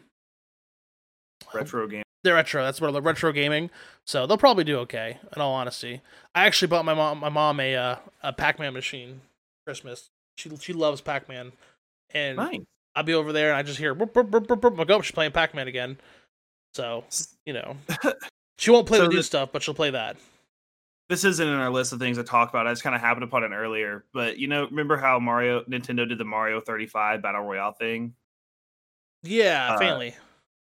[1.54, 2.04] Retro game.
[2.24, 2.64] the retro.
[2.64, 3.72] That's what the retro gaming.
[4.06, 5.18] So they'll probably do okay.
[5.36, 6.02] In all honesty,
[6.36, 9.22] I actually bought my mom my mom a uh, a Pac Man machine
[9.66, 10.10] Christmas.
[10.38, 11.52] She she loves Pac Man,
[12.14, 12.60] and Nice.
[12.96, 15.32] I'll be over there and I just hear "Burp, burp, burp, burp, burp." She's playing
[15.32, 15.98] Pac Man again.
[16.74, 17.04] So
[17.46, 17.76] you know,
[18.60, 20.18] she won't play So the new the- stuff, but she'll play that.
[21.10, 22.68] This isn't in our list of things to talk about.
[22.68, 24.06] I just kind of happened upon it earlier.
[24.14, 28.14] But you know, remember how Mario Nintendo did the Mario 35 Battle Royale thing?
[29.24, 30.16] Yeah, Uh, family.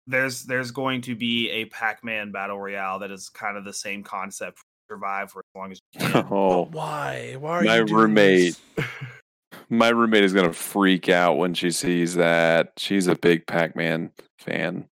[0.08, 4.04] There's there's going to be a Pac-Man Battle Royale that is kind of the same
[4.04, 4.58] concept.
[4.90, 6.26] Survive for as long as you can.
[6.32, 7.36] Oh, Why?
[7.40, 8.58] Why are my you doing roommate.
[8.76, 8.86] this?
[9.70, 12.74] my roommate is gonna freak out when she sees that.
[12.78, 14.88] She's a big Pac-Man fan.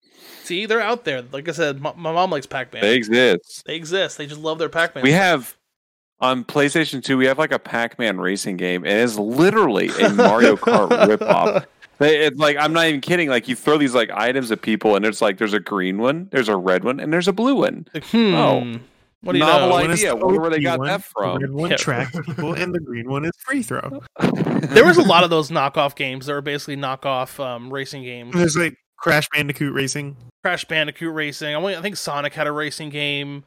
[0.45, 1.23] See, they're out there.
[1.33, 2.83] Like I said, my, my mom likes Pac Man.
[2.83, 3.65] They exist.
[3.67, 4.19] They exist.
[4.19, 5.03] They just love their Pac Man.
[5.03, 5.57] We have
[6.21, 10.57] on PlayStation 2, we have like a Pac-Man racing game, and it's literally a Mario
[10.57, 11.67] Kart ripoff.
[11.99, 13.29] They, it's like I'm not even kidding.
[13.29, 16.29] Like you throw these like items at people, and it's like there's a green one,
[16.31, 17.87] there's a red one, and there's a blue one.
[17.95, 18.35] Like, hmm.
[18.35, 18.79] Oh.
[19.23, 19.77] What do you Novel know?
[19.77, 19.89] idea.
[19.89, 21.41] One is the wonder where they got one, that from.
[21.41, 21.77] The red one Yeah.
[21.79, 24.03] track people, and the green one is free throw.
[24.67, 28.35] There was a lot of those knockoff games that were basically knockoff um, racing games.
[28.35, 30.17] There's like Crash Bandicoot Racing.
[30.45, 31.55] Crash Bandicoot Racing.
[31.55, 33.45] I, I think Sonic had a racing game.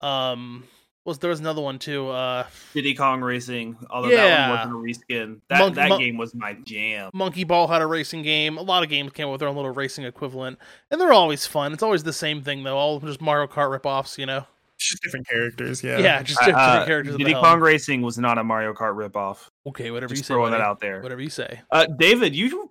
[0.00, 0.64] Um,
[1.04, 2.08] was there was another one too?
[2.08, 4.50] Uh, Diddy Kong Racing, although that Yeah.
[4.50, 5.40] one wasn't a reskin.
[5.48, 7.10] That Monk- that Mon- game was my jam.
[7.14, 8.58] Monkey Ball had a racing game.
[8.58, 10.58] A lot of games came with their own little racing equivalent,
[10.90, 11.72] and they're always fun.
[11.72, 14.18] It's always the same thing though, all just Mario Kart ripoffs.
[14.18, 14.46] You know?
[14.78, 15.82] Just different characters.
[15.82, 15.98] Yeah.
[15.98, 17.14] Yeah, just different Uh, characters.
[17.14, 17.32] at Diddy.
[17.34, 19.48] Kong Racing was not a Mario Kart ripoff.
[19.66, 20.34] Okay, whatever Just you say.
[20.34, 21.00] throwing that out there.
[21.00, 21.60] Whatever you say.
[21.72, 22.70] Uh, David, you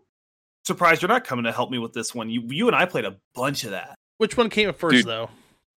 [0.67, 2.29] surprised you're not coming to help me with this one.
[2.29, 3.95] You you and I played a bunch of that.
[4.17, 5.05] Which one came first Dude.
[5.05, 5.29] though?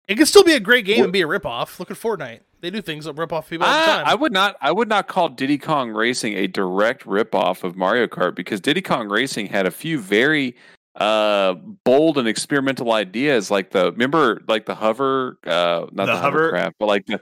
[0.08, 1.78] It can still be a great game What- and be a ripoff.
[1.78, 2.40] Look at Fortnite.
[2.60, 4.04] They do things that rip off people all the I, time.
[4.06, 4.56] I would not.
[4.60, 8.82] I would not call Diddy Kong Racing a direct ripoff of Mario Kart because Diddy
[8.82, 10.56] Kong Racing had a few very
[10.96, 16.16] uh bold and experimental ideas like the remember like the hover uh not The the,
[16.18, 17.20] hover- hovercraft but like the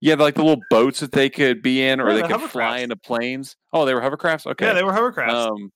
[0.00, 2.50] yeah like the little boats that they could be in or Yeah, they the could
[2.50, 5.34] fly into planes oh they were hovercrafts okay Yeah, they were hovercrafts.
[5.34, 5.70] um,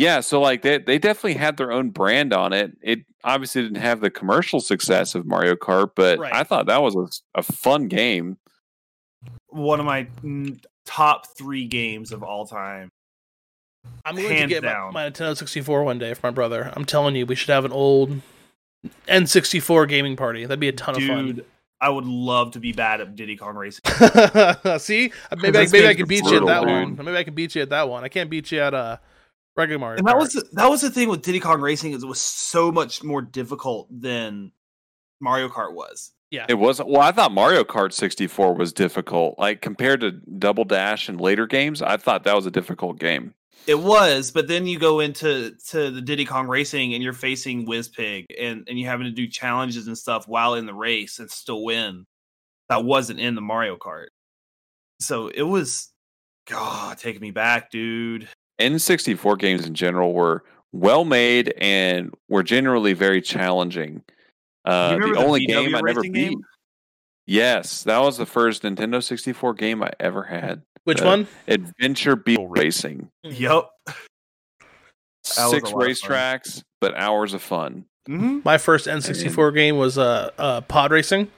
[0.00, 2.72] yeah, so like they they definitely had their own brand on it.
[2.82, 6.34] It obviously didn't have the commercial success of Mario Kart, but Right.
[6.34, 8.38] I thought that was a, a fun game.
[9.48, 10.06] one of my
[10.86, 12.88] top three games of all time.
[14.06, 14.92] I'm going to get my, down.
[14.94, 16.72] my Nintendo 64 one day for my brother.
[16.74, 18.20] I'm telling you, we should have an old
[19.08, 20.44] N64 gaming party.
[20.46, 21.44] That'd be a ton Dude, of fun.
[21.82, 23.82] I would love to be bad at Diddy Kong Racing.
[24.78, 26.68] See, maybe I, maybe I can beat you at that dude.
[26.70, 27.06] one.
[27.06, 28.04] Maybe I can beat you at that one.
[28.04, 28.98] I can't beat you at uh,
[29.60, 29.98] regular Mario.
[29.98, 30.20] And that Kart.
[30.20, 33.02] was the, that was the thing with Diddy Kong Racing is it was so much
[33.02, 34.52] more difficult than
[35.20, 36.12] Mario Kart was.
[36.30, 39.38] Yeah, it wasn't well, I thought Mario Kart 64 was difficult.
[39.38, 43.34] Like compared to Double Dash and later games, I thought that was a difficult game.
[43.66, 47.66] It was, but then you go into to the Diddy Kong Racing and you're facing
[47.66, 51.30] Wizpig and and you're having to do challenges and stuff while in the race and
[51.30, 52.06] still win.
[52.68, 54.06] That wasn't in the Mario Kart.
[55.00, 55.90] So it was
[56.46, 58.28] God, taking me back, dude.
[58.60, 64.02] N64 games in general were well made and were generally very challenging.
[64.64, 66.12] Uh, the the only VW game I never beat.
[66.12, 66.44] game?
[67.26, 70.62] Yes, that was the first Nintendo 64 game I ever had.
[70.84, 71.28] Which one?
[71.46, 73.08] Adventure Beetle Racing.
[73.22, 73.68] Yep.
[73.86, 73.94] That
[75.26, 77.84] was a Six lot of racetracks, but hours of fun.
[78.06, 81.30] hmm My first N64 game was uh, uh Pod Racing.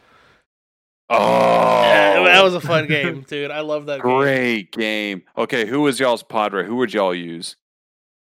[1.13, 3.51] Oh, Yeah, that was a fun game, dude.
[3.51, 4.11] I love that game.
[4.11, 5.23] great game.
[5.37, 6.65] Okay, who was y'all's Padre?
[6.65, 7.57] Who would y'all use?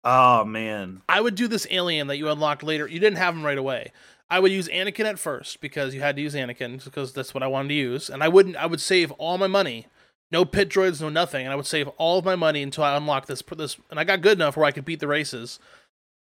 [0.03, 1.01] Oh man.
[1.09, 2.87] I would do this alien that you unlocked later.
[2.87, 3.91] You didn't have him right away.
[4.29, 7.43] I would use Anakin at first because you had to use Anakin because that's what
[7.43, 8.55] I wanted to use, and I wouldn't.
[8.55, 9.87] I would save all my money,
[10.31, 12.95] no pit droids, no nothing, and I would save all of my money until I
[12.97, 13.43] unlocked this.
[13.55, 15.59] This, and I got good enough where I could beat the races,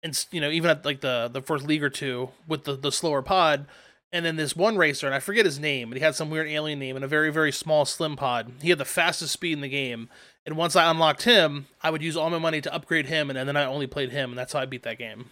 [0.02, 2.92] and you know even at like the the first league or two with the the
[2.92, 3.66] slower pod.
[4.14, 6.46] And then this one racer, and I forget his name, but he had some weird
[6.46, 8.52] alien name and a very, very small slim pod.
[8.60, 10.10] He had the fastest speed in the game.
[10.44, 13.48] And once I unlocked him, I would use all my money to upgrade him, and
[13.48, 15.30] then I only played him, and that's how I beat that game.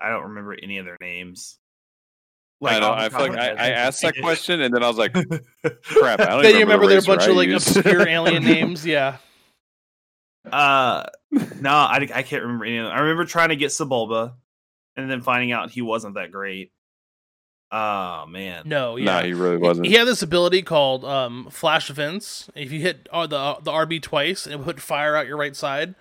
[0.00, 1.58] I don't remember any of their names.
[2.60, 2.90] Like, I know.
[2.92, 3.48] off the I feel like I.
[3.50, 5.12] I asked that question and then I was like,
[5.82, 6.20] crap.
[6.20, 7.76] I don't Then even you remember the there are a bunch racer of like used.
[7.76, 9.18] obscure alien names, yeah.
[10.50, 11.04] Uh,
[11.60, 12.92] no, I, I can't remember any of them.
[12.94, 14.34] I remember trying to get Sebulba
[14.96, 16.70] and then finding out he wasn't that great.
[17.76, 18.62] Oh man.
[18.66, 19.04] No, yeah.
[19.06, 19.88] Nah, he really wasn't.
[19.88, 22.48] He had this ability called um, Flash Events.
[22.54, 25.56] If you hit uh, the the RB twice, it would put fire out your right
[25.56, 25.96] side.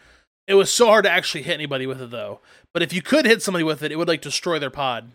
[0.48, 2.42] It was so hard to actually hit anybody with it, though.
[2.76, 5.12] But if you could hit somebody with it, it would like destroy their pod.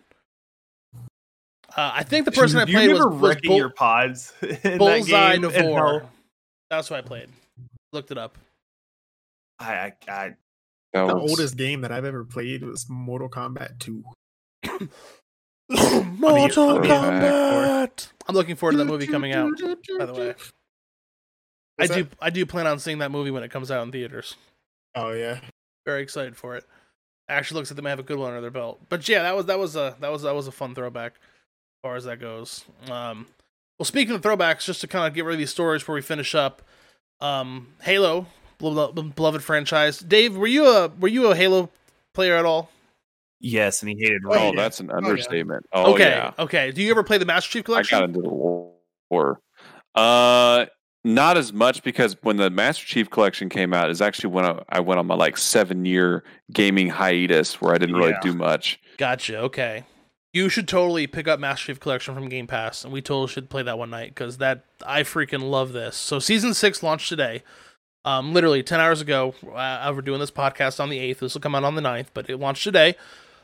[1.77, 3.71] Uh, I think the person I Do you played was, remember was wrecking Bull- your
[3.71, 4.49] pods in
[4.79, 5.45] that game?
[5.45, 5.75] And Navior.
[6.01, 6.09] how-
[6.71, 7.29] That's what I played.
[7.93, 8.37] Looked it up.
[9.61, 10.35] I, I, I
[10.95, 14.03] The was- oldest game that I've ever played was Mortal Kombat 2.
[16.19, 18.09] Mortal Kombat.
[18.27, 19.53] I'm looking forward to that movie coming out.
[19.99, 20.35] by the way.
[21.79, 22.05] I do.
[22.05, 22.13] that?
[22.21, 24.35] I do plan on seeing that movie when it comes out in theaters.
[24.95, 25.41] Oh yeah.
[25.87, 26.65] Very excited for it.
[27.29, 28.81] Actually, looks like they may have a good one under their belt.
[28.89, 31.83] But yeah, that was that was a that was that was a fun throwback, as
[31.83, 32.65] far as that goes.
[32.91, 33.27] Um,
[33.79, 36.03] well, speaking of throwbacks, just to kind of get rid of these stories before we
[36.03, 36.63] finish up,
[37.21, 38.27] um, Halo,
[38.59, 39.99] beloved franchise.
[39.99, 41.71] Dave, were you a were you a Halo
[42.15, 42.71] player at all?
[43.41, 44.23] Yes, and he hated.
[44.27, 44.59] Oh, Raid.
[44.59, 45.65] that's an understatement.
[45.73, 46.33] Oh, okay, yeah.
[46.39, 46.73] okay.
[46.73, 47.97] Do you ever play the Master Chief Collection?
[47.97, 48.23] I Collection?
[48.23, 48.35] got into the
[49.11, 49.41] war.
[49.95, 50.67] Uh,
[51.05, 54.63] not as much because when the Master Chief Collection came out, is actually when I,
[54.69, 58.21] I went on my like seven year gaming hiatus where I didn't really Yeah.
[58.23, 58.81] do much.
[58.99, 59.39] Gotcha.
[59.43, 59.85] Okay.
[60.35, 63.49] You should totally pick up Master Chief Collection from Game Pass, and we totally should
[63.49, 65.97] play that one night because that I freaking love this.
[65.97, 67.43] So season six launched today,
[68.05, 69.35] um, literally ten hours ago.
[69.55, 71.21] Uh, we're doing this podcast on the eighth.
[71.21, 72.95] This will come out on the 9th, but it launched today.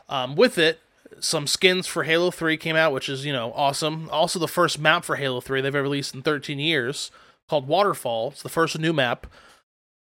[0.08, 0.80] Um, with it,
[1.20, 4.08] some skins for Halo Three came out, which is you know awesome.
[4.10, 7.10] Also, the first map for Halo Three they've ever released in 13 years,
[7.48, 8.30] called Waterfall.
[8.32, 9.26] It's the first new map.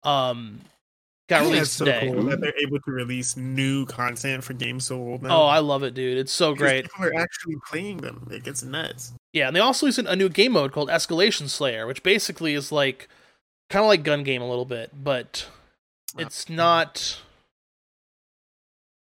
[0.04, 0.62] Um,
[1.30, 2.12] got I released so today.
[2.12, 5.44] cool that they're able to release new content for games so old now.
[5.44, 6.18] Oh, I love it, dude.
[6.18, 6.84] It's so Because great.
[6.92, 8.28] People are actually playing them.
[8.32, 9.14] It gets nuts.
[9.32, 12.72] Yeah, and they also released a new game mode called Escalation Slayer, which basically is
[12.72, 13.08] like
[13.70, 15.48] kind of like gun game a little bit, but
[16.18, 17.20] it's not.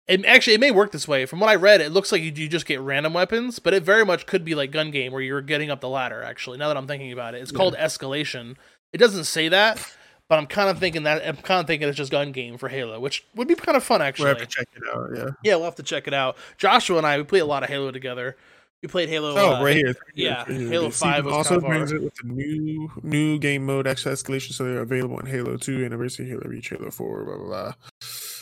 [0.10, 1.28] It actually it may work this way.
[1.28, 3.84] From what I read, it looks like you, you just get random weapons, but it
[3.84, 6.24] very much could be like gun game where you're getting up the ladder.
[6.24, 8.56] Actually, now that I'm thinking about it, it's called Escalation.
[8.92, 9.86] It doesn't say that,
[10.28, 12.70] but I'm kind of thinking that I'm kind of thinking it's just gun game for
[12.70, 14.26] Halo, which would be kind of fun actually.
[14.26, 15.10] We'll have to check it out.
[15.16, 15.30] Yeah.
[15.44, 16.38] Yeah, we'll have to check it out.
[16.58, 18.36] Joshua and I we play a lot of Halo together.
[18.82, 19.36] We played Halo.
[19.38, 19.94] Oh, uh, right here.
[20.16, 20.70] yeah, here.
[20.70, 24.64] Halo 5 was also brings it with the new new game mode, extra escalation, so
[24.64, 27.74] they're available in Halo Two, Anniversary, Halo Reach, Halo Four, blah blah blah.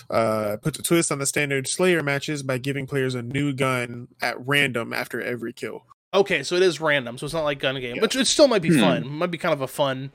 [0.10, 4.08] Uh, puts a twist on the standard Slayer matches by giving players a new gun
[4.22, 5.84] at random after every kill.
[6.14, 8.02] Okay, so it is random, so it's not like gun game, Yeah.
[8.02, 8.80] but it still might be Hmm.
[8.80, 8.98] fun.
[9.04, 10.12] It might be kind of a fun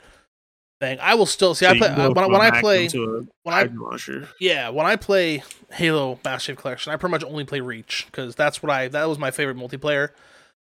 [0.81, 0.99] thing.
[1.01, 1.67] I will still see.
[1.67, 3.63] So I you play can go uh, when, I- when a I play when I
[3.65, 4.29] launcher.
[4.41, 6.93] yeah when I play Halo Master Chief Collection.
[6.93, 10.09] I pretty much only play Reach because that's what I that was my favorite multiplayer.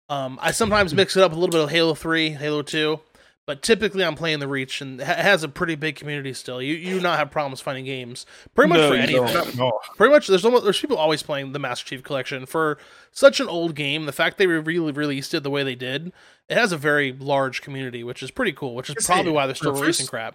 [0.09, 3.01] Um, I sometimes mix it up a little bit of Halo Three, Halo Two,
[3.47, 6.63] but typically I'm playing the Reach, and it ha- has a pretty big community still.
[6.63, 8.25] You you not have problems finding games
[8.55, 9.25] pretty much No, for you anything.
[9.25, 9.35] don't.
[9.35, 9.81] Not at all.
[9.97, 12.79] Pretty much, there's almost, there's people always playing the Master Chief Collection for
[13.11, 14.07] such an old game.
[14.07, 16.13] The fact they really released it the way they did,
[16.49, 18.75] it has a very large community, which is pretty cool.
[18.75, 20.35] Which is Yes, probably it- why they're still the releasing first- crap.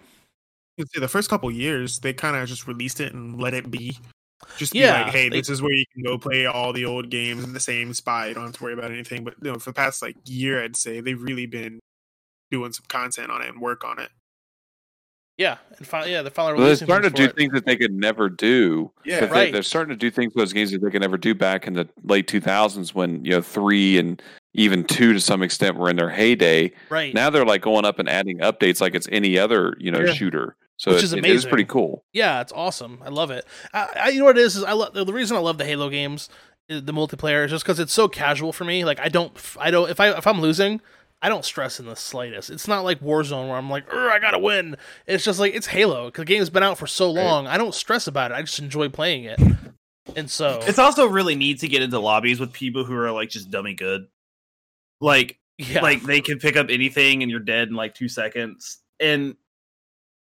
[0.76, 3.68] Let's say the first couple years, they kind of just released it and let it
[3.70, 3.98] be.
[4.58, 6.84] Just be Yeah, like, hey, they- this is where you can go play all the
[6.84, 8.28] old games in the same spot.
[8.28, 9.24] You don't have to worry about anything.
[9.24, 11.80] But you know, for the past like year, I'd say they've really been
[12.50, 14.10] doing some content on it and work on it.
[15.36, 17.36] Yeah, and finally, yeah, they're finally Well, they're starting to do it.
[17.36, 18.90] things that they could never do.
[19.04, 19.52] Yeah, But they- right.
[19.52, 21.74] They're starting to do things with those games that they could never do back in
[21.74, 24.20] the late 2000s when you know three and
[24.54, 26.72] even two to some extent were in their heyday.
[26.90, 27.14] Right.
[27.14, 30.12] Now they're like going up and adding updates like it's any other you know Yeah.
[30.12, 30.56] shooter.
[30.76, 32.04] So Which it- is it is pretty cool.
[32.12, 32.98] Yeah, it's awesome.
[33.04, 33.44] I love it.
[33.72, 34.56] I, I, you know what it is?
[34.56, 36.28] Is I love the reason I love the Halo games,
[36.68, 38.84] the multiplayer, is just because it's so casual for me.
[38.84, 39.88] Like I don't, I don't.
[39.88, 40.80] If I if I'm losing,
[41.20, 42.48] I don't stress in the slightest.
[42.50, 44.76] It's not like Warzone where I'm like, "Ugh, I gotta win.
[45.06, 47.46] It's just like it's Halo because The game's been out for so long.
[47.46, 48.34] I don't stress about it.
[48.34, 49.40] I just enjoy playing it.
[50.16, 53.30] And so It's also really neat to get into lobbies with people who are like
[53.30, 54.06] just dummy good.
[55.00, 58.78] Like yeah, like they can pick up anything and you're dead in like two seconds.
[59.00, 59.36] And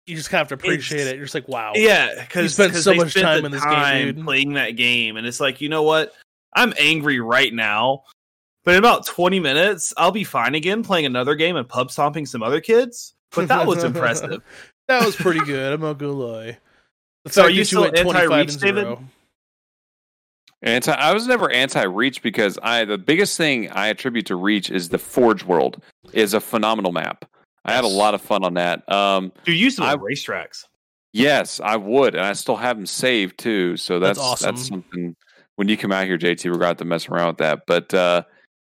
[0.06, 1.14] you just kind of have to appreciate it.
[1.16, 1.72] You're just like, wow.
[1.76, 4.24] yeah, because you spent so much time in this game, dude.
[4.24, 6.12] playing that game, and it's like you know what?
[6.54, 8.02] I'm angry right now,
[8.64, 12.26] but in about 20 minutes, I'll be fine again playing another game and pub stomping
[12.26, 13.14] some other kids.
[13.34, 14.42] But that was impressive.
[14.88, 15.72] that was pretty good.
[15.72, 16.58] I'm not gonna lie.
[17.24, 18.98] The So are you still went 25 anti-reach, David?
[20.64, 24.90] Anti, I was never anti-reach because I the biggest thing I attribute to reach is
[24.90, 25.82] the Forge World
[26.12, 27.24] is a phenomenal map.
[27.64, 28.90] I had a lot of fun on that.
[28.92, 30.64] Um, Dude, you used to I- racetracks.
[31.12, 33.76] yes, I would, and I still have them saved too.
[33.76, 35.16] So That's that's that's, something.
[35.56, 37.66] When you come out here, JT, we're going to have to mess around with that.
[37.66, 38.22] But uh,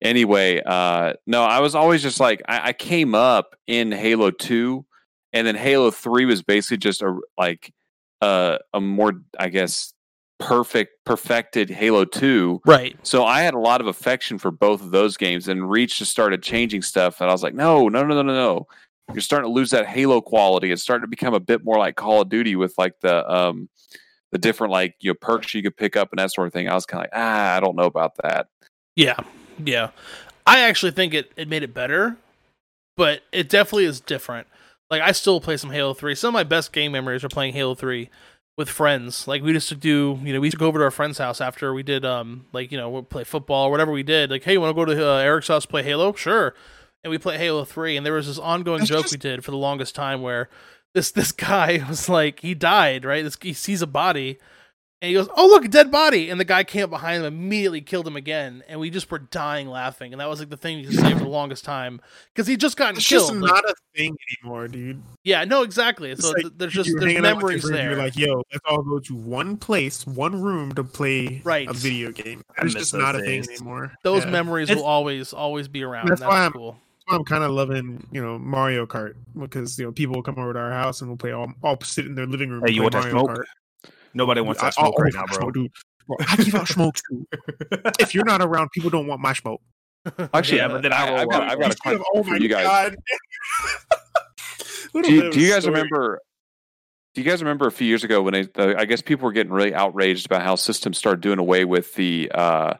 [0.03, 4.85] anyway, uh, no, I was always just like I, I came up in Halo Two,
[5.31, 7.73] and then Halo Three was basically just a like
[8.21, 9.93] uh, a more, I guess,
[10.39, 12.61] perfect, perfected Halo Two.
[12.65, 12.95] Right.
[13.03, 16.11] So I had a lot of affection for both of those games, and Reach just
[16.11, 18.67] started changing stuff, and I was like, no, no, no, no, no, no.
[19.11, 20.71] You're starting to lose that Halo quality.
[20.71, 23.69] It's starting to become a bit more like Call of Duty with like the um
[24.31, 26.69] the different like you know perks you could pick up and that sort of thing.
[26.69, 28.47] I was kind of like, ah, I don't know about that.
[28.95, 29.19] Yeah,
[29.63, 29.89] yeah.
[30.45, 32.17] I actually think it, it made it better,
[32.97, 34.47] but it definitely is different.
[34.89, 36.15] Like I still play some Halo Three.
[36.15, 38.09] Some of my best game memories are playing Halo Three
[38.57, 39.27] with friends.
[39.27, 41.17] Like we used to do, you know, we used to go over to our friend's
[41.17, 44.29] house after we did, um, like you know, we play football or whatever we did.
[44.29, 46.13] Like, hey, you want to go to uh, Eric's house play Halo?
[46.13, 46.53] Sure.
[47.03, 49.43] And we play Halo Three, and there was this ongoing That's joke just- we did
[49.43, 50.49] for the longest time where
[50.93, 53.23] this this guy was like he died right.
[53.23, 54.37] This he sees a body,
[55.03, 57.33] and he goes, "Oh look, a dead body!" And the guy came up behind him,
[57.33, 60.13] immediately killed him again, and we just were dying laughing.
[60.13, 61.99] And that was like the thing you could say for the longest time
[62.33, 63.29] because he just gotten It's killed.
[63.29, 65.03] just like- not a thing anymore, dude.
[65.25, 66.09] yeah, no, exactly.
[66.11, 67.89] It's So like th- there's just there's hanging your memories there.
[67.91, 71.67] You're like, yo, let's all go to one place, one room to play Right.
[71.67, 72.41] a video game.
[72.59, 73.91] It's just those not a thing anymore.
[74.03, 74.31] Those Yeah.
[74.31, 76.07] memories It's- will always always be around.
[76.07, 76.79] That's That's, why I'm- cool.
[77.09, 80.53] I'm kind of loving, you know, Mario Kart because you know people will come over
[80.53, 82.61] to our house and we'll play all, all sit in their living room.
[82.61, 83.37] Hey, and you play want that Mario smoke?
[83.39, 83.43] Kart.
[84.13, 85.37] Nobody wants I- that smoke I'll- right now, bro.
[85.37, 85.71] smoke, dude.
[86.07, 87.25] Bro, I give out smoke too.
[87.99, 89.61] If you're not around, people don't want my smoke.
[90.33, 92.01] Actually, Yeah, but then I I, will have got, roll I've got a Instead of,
[92.01, 92.65] question for you guys.
[92.65, 92.95] God.
[94.93, 96.19] Do you, do you guys remember?
[97.15, 99.31] Do you guys remember a few years ago when they, the, I guess people were
[99.31, 102.73] getting really outraged about how systems started doing away with the, uh,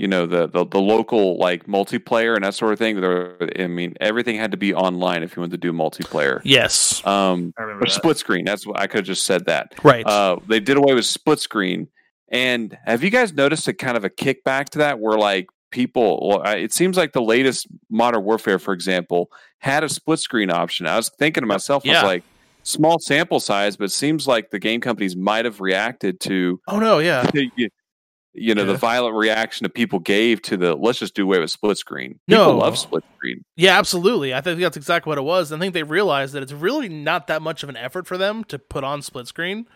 [0.00, 3.00] you know, the, the the local like multiplayer and that sort of thing.
[3.00, 6.40] There, I mean, everything had to be online if you wanted to do multiplayer.
[6.42, 7.92] Yes, Um, I remember or that.
[7.92, 8.44] split screen.
[8.44, 9.74] That's what I could have just said that.
[9.82, 10.06] right.
[10.06, 11.88] Uh, they did away with split screen.
[12.28, 16.28] And have you guys noticed a kind of a kickback to that where like people,
[16.28, 20.86] well, it seems like the latest Modern Warfare, for example, had a split screen option.
[20.86, 22.22] I was thinking to myself, I was like,
[22.62, 26.78] small sample size, but it seems like the game companies might have reacted to, oh
[26.78, 27.28] no, yeah.
[27.34, 27.68] you,
[28.32, 28.72] you know, Yeah.
[28.72, 32.20] the violent reaction that people gave to the let's just do away with split screen.
[32.28, 32.56] People No.
[32.58, 33.44] love split screen.
[33.56, 34.32] Yeah, absolutely.
[34.34, 35.52] I think that's exactly what it was.
[35.52, 38.44] I think they realized that it's really not that much of an effort for them
[38.44, 39.66] to put on split screen.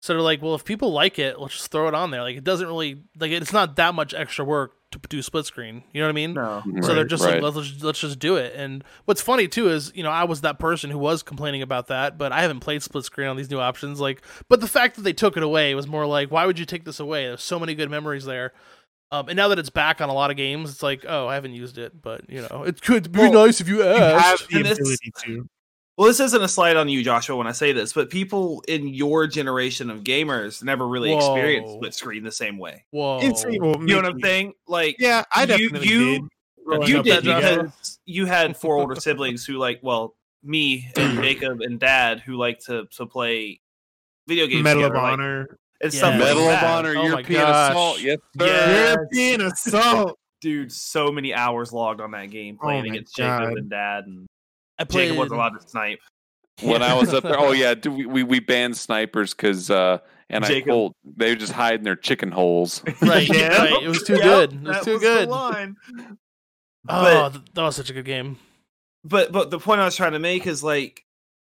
[0.00, 2.22] So they're like, well, if people like it, let's just throw it on there.
[2.22, 5.82] Like it doesn't really like it's not that much extra work to do split screen.
[5.92, 6.34] You know what I mean?
[6.34, 6.62] No.
[6.66, 6.84] Mhm.
[6.84, 7.42] So they're just right.
[7.42, 8.54] like, let's just, let's just do it.
[8.54, 11.88] And what's funny too is, you know, I was that person who was complaining about
[11.88, 14.00] that, but I haven't played split screen on these new options.
[14.00, 16.64] Like, but the fact that they took it away was more like, why would you
[16.66, 17.24] take this away?
[17.26, 18.52] There's so many good memories there.
[19.10, 21.34] Um, and now that it's back on a lot of games, it's like, oh, I
[21.34, 24.40] haven't used it, but you know, it could be Well, nice if you You have
[24.50, 25.48] the And ability to.
[25.98, 28.88] Well, this isn't a slide on you, Joshua, when I say this, but people in
[28.88, 32.84] your generation of gamers never really experienced split screen the same way.
[32.92, 33.20] Whoa.
[33.22, 34.54] It's, well, You know what I'm saying?
[34.66, 36.22] Like, Yeah, I definitely you- did.
[36.64, 37.56] growing you did as a guy.
[37.62, 42.36] because you had four older siblings who like, well, me and Jacob and Dad who
[42.36, 43.60] like to to play
[44.26, 44.64] video games.
[44.64, 45.58] Medal of like, Honor.
[45.80, 45.98] and Yeah.
[45.98, 46.64] stuff like Medal of that.
[46.64, 47.70] Honor, Oh my European gosh.
[47.70, 48.00] assault.
[48.00, 48.46] Yes, sir.
[48.46, 48.92] Yeah.
[48.94, 50.18] European assault.
[50.40, 54.04] Dude, so many hours logged on that game Oh playing my against Jacob and Dad,
[54.06, 54.26] and
[54.78, 55.04] I played.
[55.08, 56.00] Jacob wasn't allowed to snipe.
[56.62, 57.38] when I was up there.
[57.38, 59.98] Oh yeah, we we, we banned snipers because uh,
[60.30, 60.68] and Jacob.
[60.68, 62.82] I told they would just hide in their chicken holes.
[63.02, 63.56] right, Yeah.
[63.56, 63.82] right.
[63.82, 64.52] It was too Yep, good.
[64.54, 65.28] It was that too the good.
[65.28, 65.76] line.
[66.88, 68.38] Oh, th- that was such a good game.
[69.04, 71.04] but but the point I was trying to make is like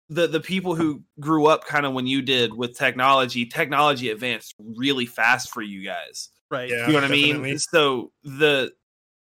[0.09, 4.55] the the people who grew up kind of when you did with technology, technology advanced
[4.59, 6.31] really fast for you guys.
[6.51, 6.69] Right.
[6.69, 6.87] Yeah.
[6.89, 7.59] you know what I mean?
[7.59, 8.73] So the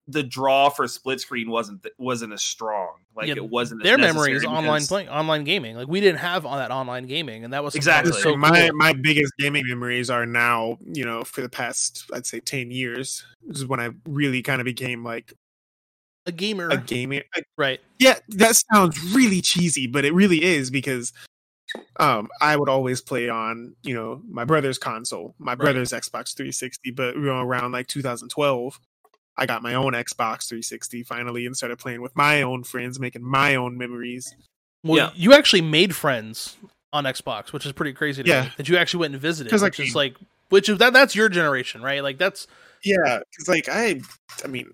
[0.08, 2.98] the draw for split screen wasn't wasn't as strong.
[3.16, 3.82] Like Yeah, it wasn't.
[3.82, 5.76] as Their memory is online playing, online gaming.
[5.76, 8.12] Like we didn't have all that online gaming, and that was Exactly.
[8.12, 8.78] that was so my cool.
[8.78, 13.26] my biggest gaming memories are now, you know, for the past I'd say ten years.
[13.48, 15.34] This is when I really kind of became like
[16.28, 16.70] a gamer.
[16.70, 17.22] a gamer.
[17.36, 17.80] Like, right.
[18.00, 21.14] yeah, that sounds really cheesy, but it really is because
[22.00, 26.92] um I would always play on, you know, my brother's console, my brother's Xbox 360,
[26.92, 28.80] but you know, around like 2012,
[29.38, 33.24] I got my own Xbox 360 finally and started playing with my own friends, making
[33.24, 34.34] my own memories.
[34.84, 35.12] Well, Yeah.
[35.16, 36.58] you actually made friends
[36.94, 38.24] on Xbox, which is pretty crazy.
[38.24, 38.44] To Yeah.
[38.44, 39.50] me, that you actually went and visited.
[39.50, 40.16] 'Cause I Which is like,
[40.50, 42.02] which is that that's your generation, right?
[42.02, 42.48] Like that's
[42.84, 44.02] Yeah, because like I,
[44.44, 44.72] I mean,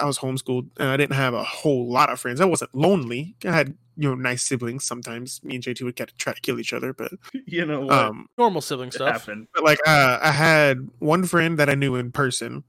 [0.00, 2.40] I was homeschooled and I didn't have a whole lot of friends.
[2.40, 3.34] I wasn't lonely.
[3.44, 4.84] I had you know nice siblings.
[4.84, 7.12] Sometimes me and JT would get try to kill each other, but
[7.46, 9.12] You know what um, normal sibling stuff.
[9.26, 9.48] happened?
[9.52, 12.62] but like uh, I had one friend that I knew in person,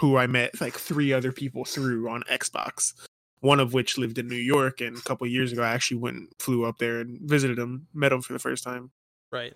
[0.00, 2.92] who I met like three other people through on Xbox.
[3.40, 6.16] One of which lived in New York, and a couple years ago, I actually went
[6.16, 8.90] and flew up there and visited him, met him for the first time.
[9.30, 9.52] Right.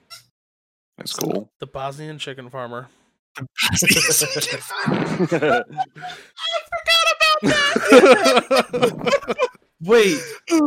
[0.99, 1.51] That's cool.
[1.59, 2.89] The Bosnian chicken farmer.
[3.77, 5.01] Chicken farmer.
[5.31, 7.41] I forgot about
[8.61, 9.37] that.
[9.81, 10.21] Wait,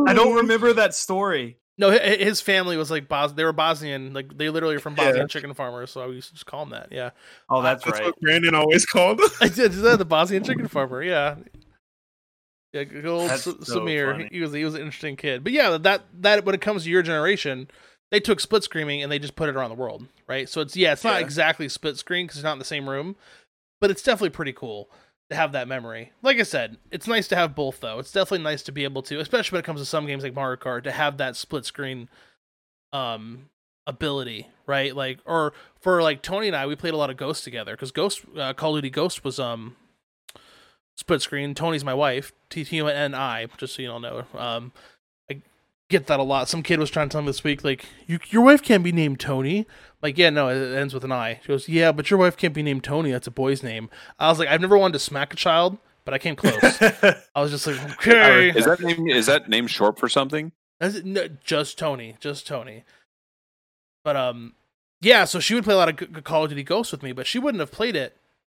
[0.08, 1.58] I don't remember that story.
[1.78, 3.32] No, hi- hi- his family was like Bos.
[3.32, 5.26] They were Bosnian, like they literally are from Bosnian Yeah.
[5.26, 5.90] chicken farmers.
[5.90, 6.88] So I used to just call him that.
[6.92, 7.10] Yeah,
[7.48, 8.06] Oh, that's, That's right.
[8.06, 9.20] what Brandon always called.
[9.40, 9.72] I did.
[9.72, 11.02] Is that the Bosnian chicken farmer?
[11.02, 11.36] Yeah.
[12.72, 14.12] Yeah, good old S- so Samir.
[14.12, 14.28] funny.
[14.32, 15.44] He was he was an interesting kid.
[15.44, 17.68] But yeah, that that when it comes to your generation,
[18.10, 20.48] they took split screening and they just put it around the world, right?
[20.48, 21.24] So it's yeah, it's not Yeah.
[21.26, 23.16] exactly split screen because it's not in the same room,
[23.80, 24.90] but it's definitely pretty cool
[25.34, 26.12] have that memory.
[26.22, 27.98] Like I said, it's nice to have both though.
[27.98, 30.34] It's definitely nice to be able to, especially when it comes to some games like
[30.34, 32.08] Mario Kart, to have that split screen
[32.92, 33.48] um
[33.86, 34.94] ability, right?
[34.94, 37.90] Like or for like Tony and I, we played a lot of Ghost together because
[37.90, 39.76] Ghost uh, Call of Duty Ghost was um
[40.94, 41.54] split screen.
[41.54, 44.24] Tony's my wife, T T and I, just so you all know.
[44.36, 44.72] Um,
[45.30, 45.40] I
[45.88, 46.48] get that a lot.
[46.48, 48.92] Some kid was trying to tell me this week, like, you, your wife can't be
[48.92, 49.66] named Tony.
[50.02, 51.38] Like, yeah, no, it ends with an I.
[51.42, 53.12] She goes, yeah, but your wife can't be named Tony.
[53.12, 53.88] That's a boy's name.
[54.18, 56.58] I was like, I've never wanted to smack a child, but I came close.
[56.82, 58.50] I was just like, okay.
[58.50, 60.50] Is that name is that name short for something?
[60.80, 62.82] That's it, no, just Tony, just Tony.
[64.04, 64.54] But um,
[65.00, 65.24] yeah.
[65.24, 67.12] So she would play a lot of G- G- Call of Duty Ghosts with me,
[67.12, 68.16] but she wouldn't have played it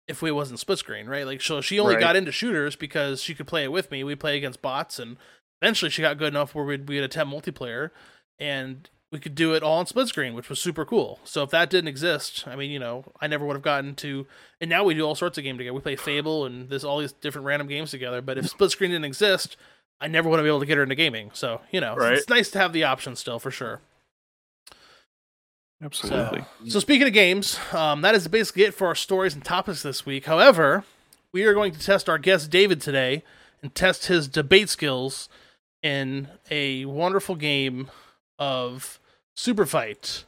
[0.06, 1.26] if it wasn't split screen, right?
[1.26, 2.00] Like, so she only Right.
[2.00, 4.04] got into shooters because she could play it with me.
[4.04, 5.16] We play against bots, and
[5.60, 7.90] eventually she got good enough where we'd we'd attempt multiplayer,
[8.38, 11.20] and we could do it all on split screen, which was super cool.
[11.22, 14.26] So if that didn't exist, I mean, you know, I never would have gotten to.
[14.60, 15.74] And now we do all sorts of games together.
[15.74, 18.22] We play Fable and there's all these different random games together.
[18.22, 19.56] But if split screen didn't exist,
[20.00, 21.30] I never would have been able to get her into gaming.
[21.34, 22.14] So you know, Right.
[22.14, 23.80] it's nice to have the option still for sure.
[25.82, 26.44] Absolutely.
[26.68, 30.06] So speaking of games, um, that is basically it for our stories and topics this
[30.06, 30.26] week.
[30.26, 30.84] However,
[31.32, 33.24] we are going to test our guest David today
[33.62, 35.28] and test his debate skills
[35.82, 37.90] in a wonderful game
[38.38, 39.00] of
[39.36, 40.24] Super Fight.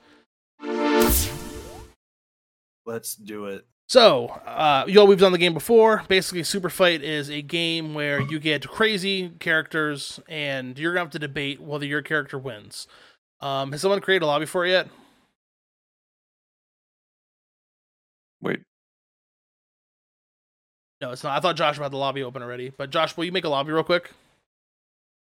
[2.87, 3.67] Let's do it.
[3.89, 6.03] So, uh, you know, we've done the game before.
[6.09, 11.11] Basically, Super Fight is a game where you get crazy characters, and you're gonna have
[11.13, 12.87] to debate whether your character wins.
[13.41, 14.89] Um, has someone created a lobby for it yet?
[18.41, 18.61] Wait.
[21.01, 21.37] No, it's not.
[21.37, 22.71] I thought Josh had the lobby open already.
[22.77, 24.11] But Josh, will you make a lobby real quick?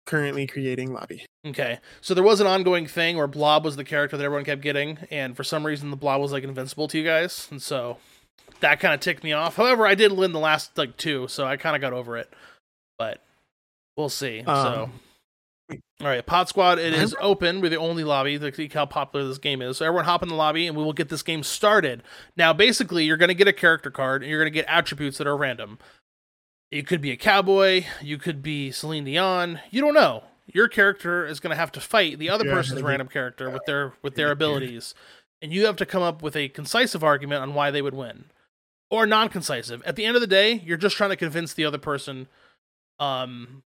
[0.06, 1.24] Currently creating lobby.
[1.46, 1.78] Okay.
[2.00, 4.98] So there was an ongoing thing where Blob was the character that everyone kept getting,
[5.10, 7.98] and for some reason the Blob was like invincible to you guys, and so
[8.60, 9.56] that kind of ticked me off.
[9.56, 12.32] However, I did win the last like two, so I kind of got over it.
[12.98, 13.20] But
[13.96, 14.42] we'll see.
[14.44, 14.52] so.
[14.52, 14.92] Um,
[16.00, 16.78] All right, Pod Squad.
[16.78, 17.60] It is open.
[17.60, 18.38] We're the only lobby.
[18.38, 19.76] Look see how popular this game is.
[19.78, 22.02] So everyone hop in the lobby, and we will get this game started.
[22.36, 25.18] Now, basically, you're going to get a character card, and you're going to get attributes
[25.18, 25.78] that are random.
[26.72, 27.84] You could be a cowboy.
[28.00, 29.60] You could be Celine Dion.
[29.70, 30.24] You don't know.
[30.46, 33.50] Your character is going to have to fight the other Yeah, person's I random character
[33.50, 34.94] with their with their abilities,
[35.42, 38.24] and you have to come up with a concisive argument on why they would win,
[38.90, 39.82] or non-concisive.
[39.84, 42.26] At the end of the day, you're just trying to convince the other person,
[42.98, 43.62] um,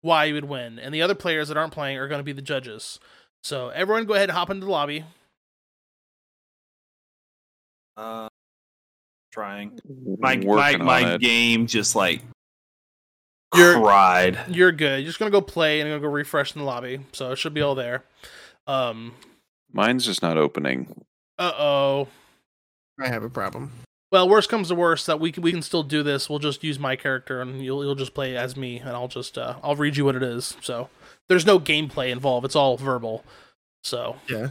[0.00, 2.32] why you would win, and the other players that aren't playing are going to be
[2.32, 3.00] the judges.
[3.42, 5.04] So everyone, go ahead and hop into the lobby.
[7.96, 8.28] Uh,
[9.32, 9.78] trying.
[10.18, 11.20] My my Working on my it.
[11.20, 12.22] game just like
[13.54, 14.38] You're- cried.
[14.48, 15.00] You're good.
[15.00, 17.36] You're just gonna go play and you're gonna go refresh in the lobby, so it
[17.36, 18.04] should be all there.
[18.66, 19.14] Um.
[19.72, 21.02] Mine's just not opening.
[21.38, 22.08] Uh oh.
[23.00, 23.72] I have a problem.
[24.12, 26.28] Well, worst comes to worst, that we can we can still do this.
[26.28, 29.38] We'll just use my character, and you'll you'll just play as me, and I'll just
[29.38, 30.56] uh, I'll read you what it is.
[30.60, 30.90] So
[31.30, 33.24] there's no gameplay involved; it's all verbal.
[33.82, 34.48] So Yeah.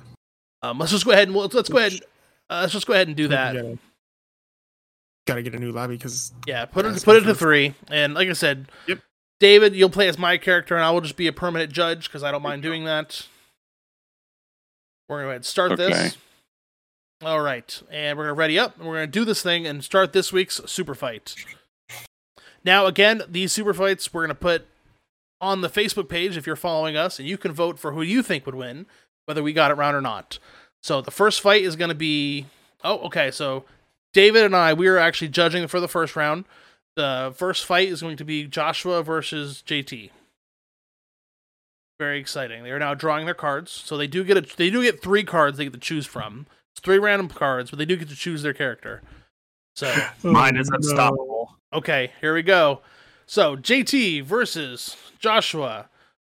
[0.64, 1.94] um, let's just go ahead and let's, let's go ahead.
[2.50, 3.56] Uh, let's just go ahead and do that.
[5.28, 7.76] Gotta, gotta get a new lobby because Yeah, put it it's put it to three,
[7.90, 9.00] and like I said, Yep.
[9.40, 12.24] David, you'll play as my character, and I will just be a permanent judge because
[12.24, 13.26] I don't mind doing that.
[15.10, 15.88] We're gonna go ahead and start Okay.
[15.90, 16.18] this.
[17.24, 20.14] All right, and we're gonna ready up, and we're gonna do this thing and start
[20.14, 21.36] this week's super fight.
[22.64, 24.68] Now, again, these super fights we're gonna put
[25.40, 28.22] on the Facebook page if you're following us, and you can vote for who you
[28.24, 28.86] think would win,
[29.26, 30.40] whether we got it round or not.
[30.84, 32.48] So the first fight is gonna be.
[32.84, 33.30] Oh, okay.
[33.32, 33.66] So
[34.14, 36.46] David and I, we are actually judging for the first round.
[36.96, 40.10] The first fight is going to be Joshua versus JT.
[42.00, 42.64] Very exciting.
[42.64, 45.24] They are now drawing their cards, so they do get a they do get three
[45.24, 46.48] cards they get to choose from.
[46.74, 49.02] It's three random cards, but they do get to choose their character.
[49.76, 49.94] So
[50.24, 51.56] Mine is Oh, unstoppable.
[51.74, 52.82] okay, here we go.
[53.28, 55.90] So JT versus Joshua.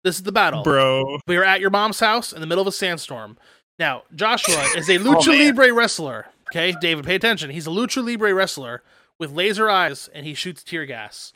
[0.04, 0.62] This is the battle.
[0.62, 1.18] bro.
[1.26, 3.38] We are at your mom's house in the middle of a sandstorm.
[3.78, 5.46] Now, Joshua is a Lucha oh, man.
[5.46, 6.26] Libre wrestler.
[6.54, 7.50] Okay, David, pay attention.
[7.50, 8.84] He's a Lucha Libre wrestler
[9.18, 11.32] with laser eyes and he shoots tear gas.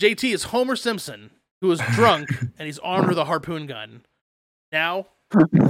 [0.00, 4.06] JT is Homer Simpson, who is drunk and he's armed with a harpoon gun.
[4.72, 5.08] Now,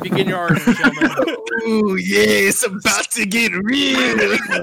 [0.00, 1.36] begin your argument, gentlemen.
[1.66, 3.98] Ooh, yeah, it's about to get real.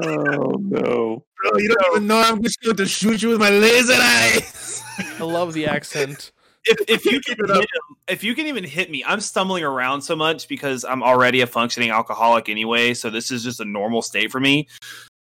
[0.05, 1.25] Oh no.
[1.41, 4.81] Bro, you don't even know I'm just going to shoot you with my laser eyes.
[5.19, 6.31] I love the accent.
[6.69, 7.69] If, if you can hit
[8.07, 11.47] if you can even hit me, I'm stumbling around so much because I'm already a
[11.47, 12.93] functioning alcoholic anyway.
[12.93, 14.67] So this is just a normal state for me.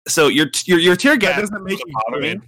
[0.08, 2.40] So your your your tear That gas doesn't make you bother me.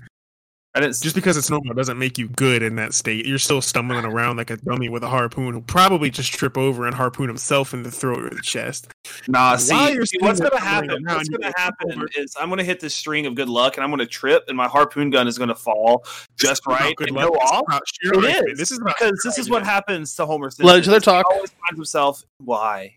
[0.75, 0.79] Good.
[0.79, 1.03] I didn't.
[1.03, 3.27] Just because it's normal doesn't make you good in that state.
[3.27, 6.87] You're still stumbling around like a dummy with a harpoon who probably just trip over
[6.87, 8.89] and harpoon himself in the throat or the chest.
[9.29, 11.05] Nah, see, While you're see, what's gonna happen?
[11.05, 13.91] What's gonna happen over- is I'm gonna hit this string of good luck, and I'm
[13.91, 16.05] gonna trip, and my harpoon gun is gonna fall
[16.39, 17.29] just right good and luck.
[17.33, 17.63] go off.
[17.69, 20.67] about sheer It This is about because this is what happens to Homer Simpson.
[20.67, 21.27] Let each other is he talk.
[21.31, 22.25] always finds himself.
[22.39, 22.97] Why?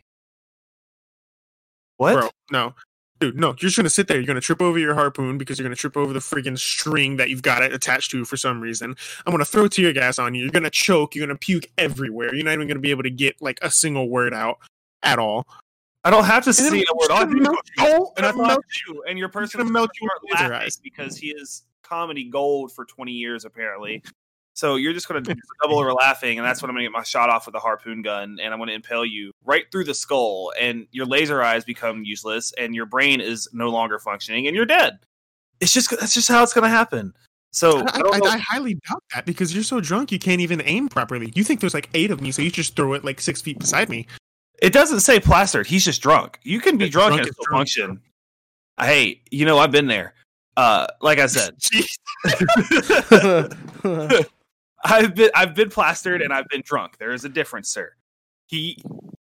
[1.98, 2.14] What?
[2.16, 2.76] Bro, no.
[3.20, 4.18] Dude, no, you're just gonna sit there.
[4.18, 7.30] You're gonna trip over your harpoon because you're gonna trip over the freaking string that
[7.30, 8.96] you've got it attached to for some reason.
[9.26, 10.44] I'm gonna throw tear gas on you.
[10.44, 11.16] You're gonna choke.
[11.16, 12.34] You're gonna puke everywhere.
[12.34, 14.60] You're not even gonna be able to get like a single word out
[15.04, 15.48] at all.
[16.04, 17.12] I don't have to then see a word.
[17.12, 18.10] All I have to do is melt go, you.
[18.18, 20.78] and I melt you, and your person gonna melt you with laser laughing eyes.
[20.78, 24.04] because he is comedy gold for 20 years apparently.
[24.56, 25.22] So you're just gonna
[25.62, 28.02] double over laughing, and that's when I'm gonna get my shot off with a harpoon
[28.02, 32.04] gun, and I'm gonna impale you right through the skull, and your laser eyes become
[32.04, 35.00] useless, and your brain is no longer functioning, and you're dead.
[35.60, 37.14] It's just that's just how it's gonna happen.
[37.52, 40.62] So I, I I, I highly doubt that because you're so drunk you can't even
[40.66, 41.34] aim properly.
[41.36, 43.60] You think there's like eight of me, so you just throw it like six feet
[43.60, 44.08] beside me.
[44.62, 45.68] It doesn't say plastered.
[45.68, 46.40] He's just drunk.
[46.44, 48.02] You can be drunk, drunk and still function.
[48.80, 50.14] Hey, you know I've been there.
[50.56, 51.56] Uh, like I said,
[54.86, 56.98] I've been I've been plastered and I've been drunk.
[56.98, 57.92] There is a difference, sir.
[58.48, 58.82] He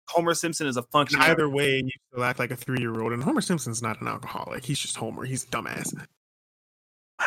[0.09, 1.25] Homer Simpson is a In functional.
[1.27, 3.13] either way, you still act like a three year old.
[3.13, 4.65] And Homer Simpson's not an alcoholic.
[4.65, 5.25] He's just Homer.
[5.25, 5.93] He's a dumbass.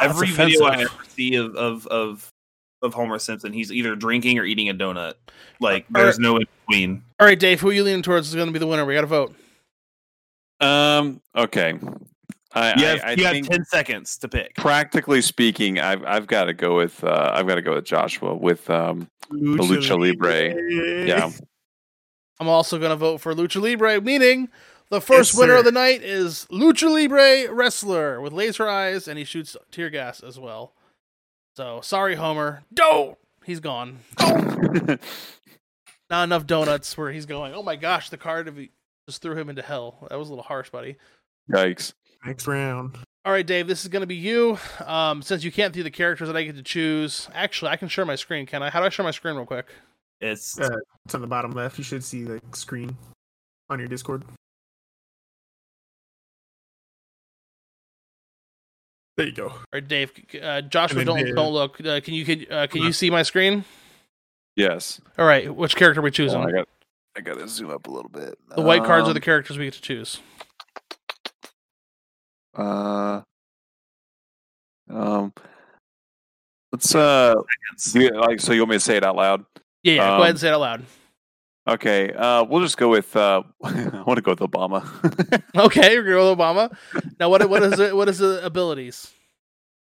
[0.02, 2.32] Every That's video I ever see of, of of
[2.82, 5.14] of Homer Simpson, he's either drinking or eating a donut.
[5.60, 7.04] Like All there's no in between.
[7.20, 8.86] All right, Dave, who are you leaning towards is going to be the winner?
[8.86, 9.36] We got to vote.
[10.60, 11.22] Um.
[11.36, 11.78] Okay.
[12.54, 14.56] I, You have, I, I you have ten seconds to pick.
[14.56, 18.36] practically speaking, I've I've got to go with uh, I've got to go with Joshua
[18.36, 20.54] with um Lucha Libre.
[21.06, 21.30] yeah.
[22.40, 24.50] I'm also going to vote for Lucha Libre, meaning
[24.90, 25.60] the first Yes, winner sir.
[25.60, 30.22] of the night is Lucha Libre Wrestler with laser eyes, and he shoots tear gas
[30.22, 30.74] as well.
[31.56, 32.64] So sorry, Homer.
[32.74, 33.18] Don't.
[33.46, 34.00] He's gone.
[36.10, 37.54] Not enough donuts where he's going.
[37.54, 38.58] Oh my gosh, the card of
[39.08, 40.06] just threw him into hell.
[40.10, 40.98] That was a little harsh, buddy.
[41.50, 41.94] Yikes.
[42.26, 42.98] Next round.
[43.26, 44.58] All right, Dave, this is going to be you.
[44.86, 47.88] Um, since you can't see the characters that I get to choose, actually, I can
[47.88, 48.46] share my screen.
[48.46, 48.70] Can I?
[48.70, 49.68] How do I share my screen real quick?
[50.20, 51.78] It's Uh, It's on the bottom left.
[51.78, 52.96] You should see the screen
[53.70, 54.24] on your Discord.
[59.18, 59.50] There you go.
[59.50, 60.12] All right, Dave,
[60.42, 61.36] uh, Joshua, don't Dave.
[61.36, 61.80] don't look.
[61.86, 63.66] Uh, can you can uh, can you see my screen?
[64.56, 65.00] Yes.
[65.18, 66.42] All right, which character are we Oh, choosing?
[66.42, 66.68] I got
[67.16, 68.38] I got to zoom up a little bit.
[68.56, 70.20] the white cards are the Um, characters we get to choose.
[72.56, 73.22] Uh.
[74.90, 75.34] Um.
[76.72, 77.36] Let's uh.
[77.94, 79.46] do like so, you want me to say it out loud?
[79.84, 80.08] Yeah, yeah.
[80.08, 80.86] go um, ahead and say it out loud.
[81.68, 82.12] Okay.
[82.12, 83.16] Uh, we'll just go with.
[83.16, 84.88] Uh, I want to go with Obama.
[85.54, 86.74] Okay, we're going with Obama.
[87.20, 87.94] Now, what what is it?
[87.94, 89.12] What is the abilities?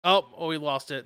[0.03, 1.05] Oh, oh, we lost it.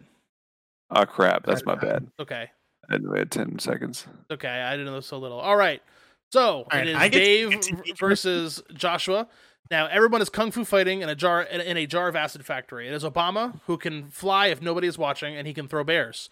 [0.90, 1.46] oh crap!
[1.46, 2.08] That's my bad.
[2.20, 2.50] Okay,
[2.90, 4.08] I didn't wait ten seconds.
[4.32, 4.50] okay.
[4.50, 5.40] I didn't know so little.
[5.40, 5.84] All right.
[6.32, 9.28] So right, it is I get to Dave versus Joshua.
[9.72, 12.46] Now everyone is kung fu fighting in a jar in, in a jar of acid
[12.46, 12.88] factory.
[12.88, 16.30] It is Obama who can fly if nobody is watching, and he can throw bears.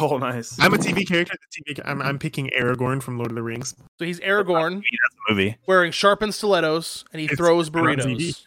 [0.00, 0.58] oh nice.
[0.60, 1.34] I'm a TV character.
[1.64, 3.74] The TV, I'm, I'm picking Aragorn from Lord of the Rings.
[3.98, 4.82] So he's Aragorn
[5.28, 5.56] movie.
[5.66, 8.16] wearing sharpened stilettos, and he It's throws been on TV.
[8.18, 8.42] burritos.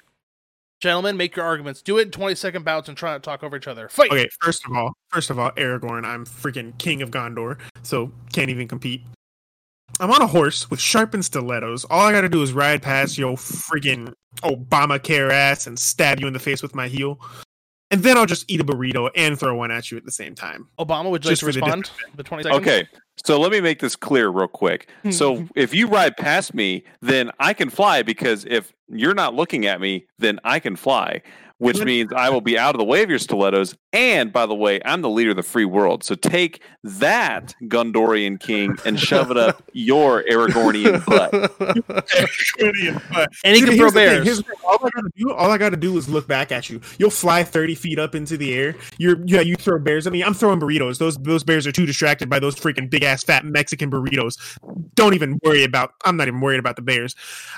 [0.81, 1.81] Gentlemen, make your arguments.
[1.81, 3.89] Do it in 20 second bouts and try not to talk over each other.
[3.89, 4.11] Fight!
[4.11, 6.05] Okay, first of all, first of all, Aragorn.
[6.05, 9.01] I'm freaking king of Gondor, so can't even compete.
[9.99, 11.85] I'm on a horse with sharpened stilettos.
[11.85, 14.13] All I gotta do is ride past your freaking
[14.43, 17.19] Obamacare ass and stab you in the face with my heel,
[17.91, 20.35] and then I'll just eat a burrito and throw one at you at the same
[20.35, 20.67] time.
[20.79, 21.91] Obama, would you like Just to for the respond?
[22.15, 22.61] The 20 seconds?
[22.61, 22.87] Okay.
[23.25, 24.89] So let me make this clear real quick.
[25.03, 25.11] Hmm.
[25.11, 29.65] So if you ride past me, then I can fly because if you're not looking
[29.65, 31.21] at me, then I can fly,
[31.59, 33.75] which means I will be out of the way of your stilettos.
[33.93, 36.03] And by the way, I'm the leader of the free world.
[36.03, 41.33] So take that Gondorian king and shove it up your Aragornian butt.
[43.43, 44.25] and he Dude, can throw bears.
[44.25, 46.79] here's all I gotta do, all I gotta do is look back at you.
[46.97, 48.75] You'll fly thirty feet up into the air.
[48.97, 50.07] You're yeah, you throw bears.
[50.07, 50.97] I mean, I'm throwing burritos.
[50.97, 54.37] Those those bears are too distracted by those freaking big ass fat Mexican burritos.
[54.95, 55.93] Don't even worry about.
[56.05, 57.15] I'm not even worried about the bears.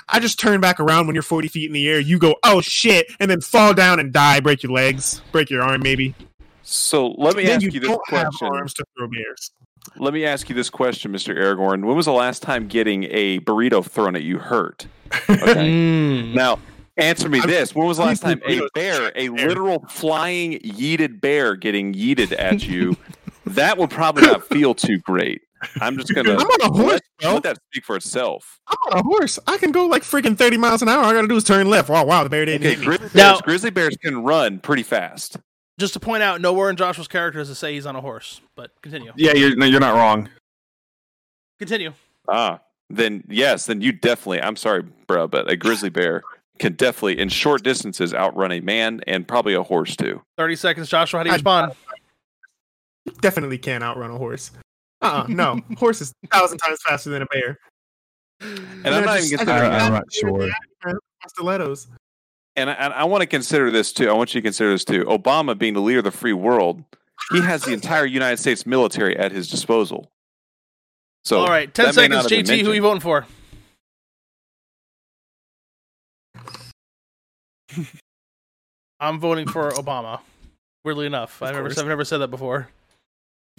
[0.08, 2.00] I just turn back around when you're forty feet in the air.
[2.00, 4.40] You go, oh shit, and then fall down and die.
[4.40, 6.14] Break your legs, break your arm, maybe.
[6.62, 8.48] So let me then ask you you this don't have question.
[8.48, 9.50] arms to throw bears.
[9.96, 11.36] Let me ask you this question, Mr.
[11.36, 11.84] Aragorn.
[11.84, 14.86] When was the last time getting a burrito thrown at you hurt?
[15.28, 15.52] Okay.
[15.72, 16.34] Mm.
[16.34, 16.58] Now,
[16.96, 17.74] answer me I'm- this.
[17.74, 22.66] When was the last time a bear, a literal flying yeeted bear getting yeeted at
[22.66, 22.96] you,
[23.46, 25.42] that would probably not feel too great.
[25.80, 26.32] I'm just gonna.
[26.32, 27.34] I'm to on a horse, let, bro.
[27.34, 28.60] let that speak for itself.
[28.68, 29.38] I'm on a horse.
[29.46, 30.98] I can go like freaking thirty miles an hour.
[31.04, 31.88] All I gotta do is turn left.
[31.88, 32.84] Wow, wow, the bear didn't Okay, hit me.
[32.86, 35.36] grizzly bears, Now- grizzly bears can run pretty fast.
[35.78, 38.40] Just to point out, nowhere in Joshua's character does it say he's on a horse.
[38.56, 39.12] But continue.
[39.16, 40.28] Yeah, you're no, you're not wrong.
[41.58, 41.92] Continue.
[42.28, 42.60] Ah,
[42.90, 46.22] then yes, then you definitely, I'm sorry, bro, but a grizzly bear
[46.58, 50.20] can definitely, in short distances, outrun a man and probably a horse too.
[50.36, 51.18] 30 seconds, Joshua.
[51.20, 51.72] How do you I- respond?
[53.20, 54.52] definitely can't outrun a horse.
[55.02, 55.60] Uh uh no.
[55.76, 57.58] horse is a thousand times faster than a bear.
[58.40, 60.48] And I'm not even I considering I'm not sure.
[61.28, 61.86] Stilettos.
[62.56, 64.08] and I, and I want to consider this too.
[64.08, 65.04] I want you to consider this too.
[65.04, 66.82] Obama being the leader of the free world,
[67.30, 70.10] he has the entire United States military at his disposal.
[71.24, 72.50] So, All right, ten that may not seconds.
[72.50, 72.74] JT, who mentioned.
[72.74, 73.26] you voting for?
[79.00, 80.20] I'm voting for Obama.
[80.84, 81.68] Weirdly enough, I've never.
[81.68, 82.68] I've never said that before.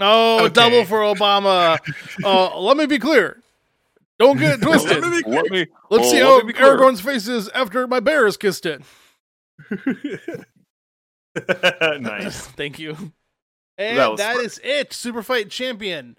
[0.00, 0.52] Oh, Okay.
[0.54, 1.78] double for Obama.
[2.24, 3.40] Uh, let me be clear.
[4.18, 5.02] Don't get it twisted.
[5.02, 6.58] Let me Let me- Let's oh, see let how me be.
[6.58, 8.82] Aragorn's face is after my bear has kissed it.
[12.00, 12.46] nice.
[12.56, 12.96] Thank you.
[13.76, 14.44] And That was that fun.
[14.44, 14.92] is it.
[14.92, 16.16] Super Fight champion.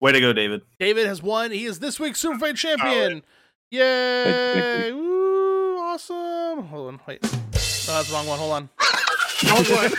[0.00, 0.62] Way to go, David.
[0.78, 1.50] David has won.
[1.50, 3.22] He is this week's Super Fight champion.
[3.70, 4.92] Yay!
[4.92, 5.78] Woo!
[5.80, 6.64] Awesome.
[6.68, 7.00] Hold on.
[7.06, 7.18] Wait.
[7.24, 8.38] Oh, that's the wrong one.
[8.38, 8.68] Hold on.
[9.46, 9.92] Wrong one.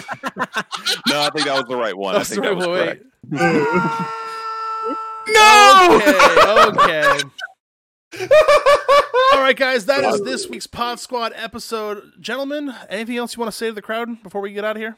[1.07, 2.15] no, I think that was the right one.
[2.15, 2.77] I That's think the that right was one.
[2.77, 3.03] correct.
[5.27, 6.71] no.
[6.71, 7.19] Okay.
[7.21, 7.23] Okay.
[9.33, 9.85] All right, guys.
[9.85, 12.11] That is this week's Pod Squad episode.
[12.19, 14.81] Gentlemen, anything else you want to say to the crowd before we get out of
[14.81, 14.97] here?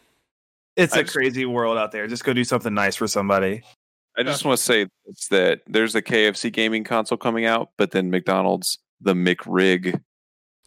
[0.77, 2.07] It's I a just- crazy world out there.
[2.07, 3.61] Just go do something nice for somebody.
[4.17, 7.91] I just want to say it's that there's a KFC gaming console coming out, but
[7.91, 10.01] then McDonald's the McRig,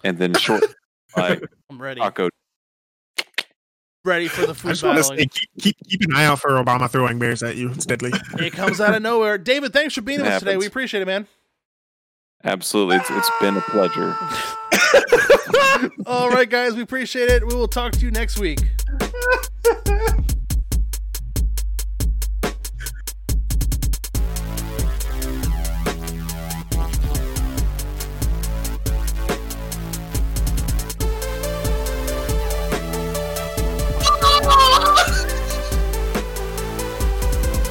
[0.03, 0.63] and then short
[1.17, 1.41] I'm
[1.71, 2.01] ready.
[2.01, 2.31] Taco.
[4.05, 6.27] Ready for the food I food just want to say, keep, keep keep an eye
[6.27, 7.71] out for Obama throwing bears at you.
[7.71, 8.13] It's deadly.
[8.39, 9.39] It comes out of nowhere.
[9.39, 10.57] David, thanks for being with It us today.
[10.57, 11.27] We appreciate it, man.
[12.45, 14.15] Absolutely, it's, it's been a pleasure.
[16.07, 17.47] All right, guys, we appreciate it.
[17.47, 18.61] We will talk to you next week.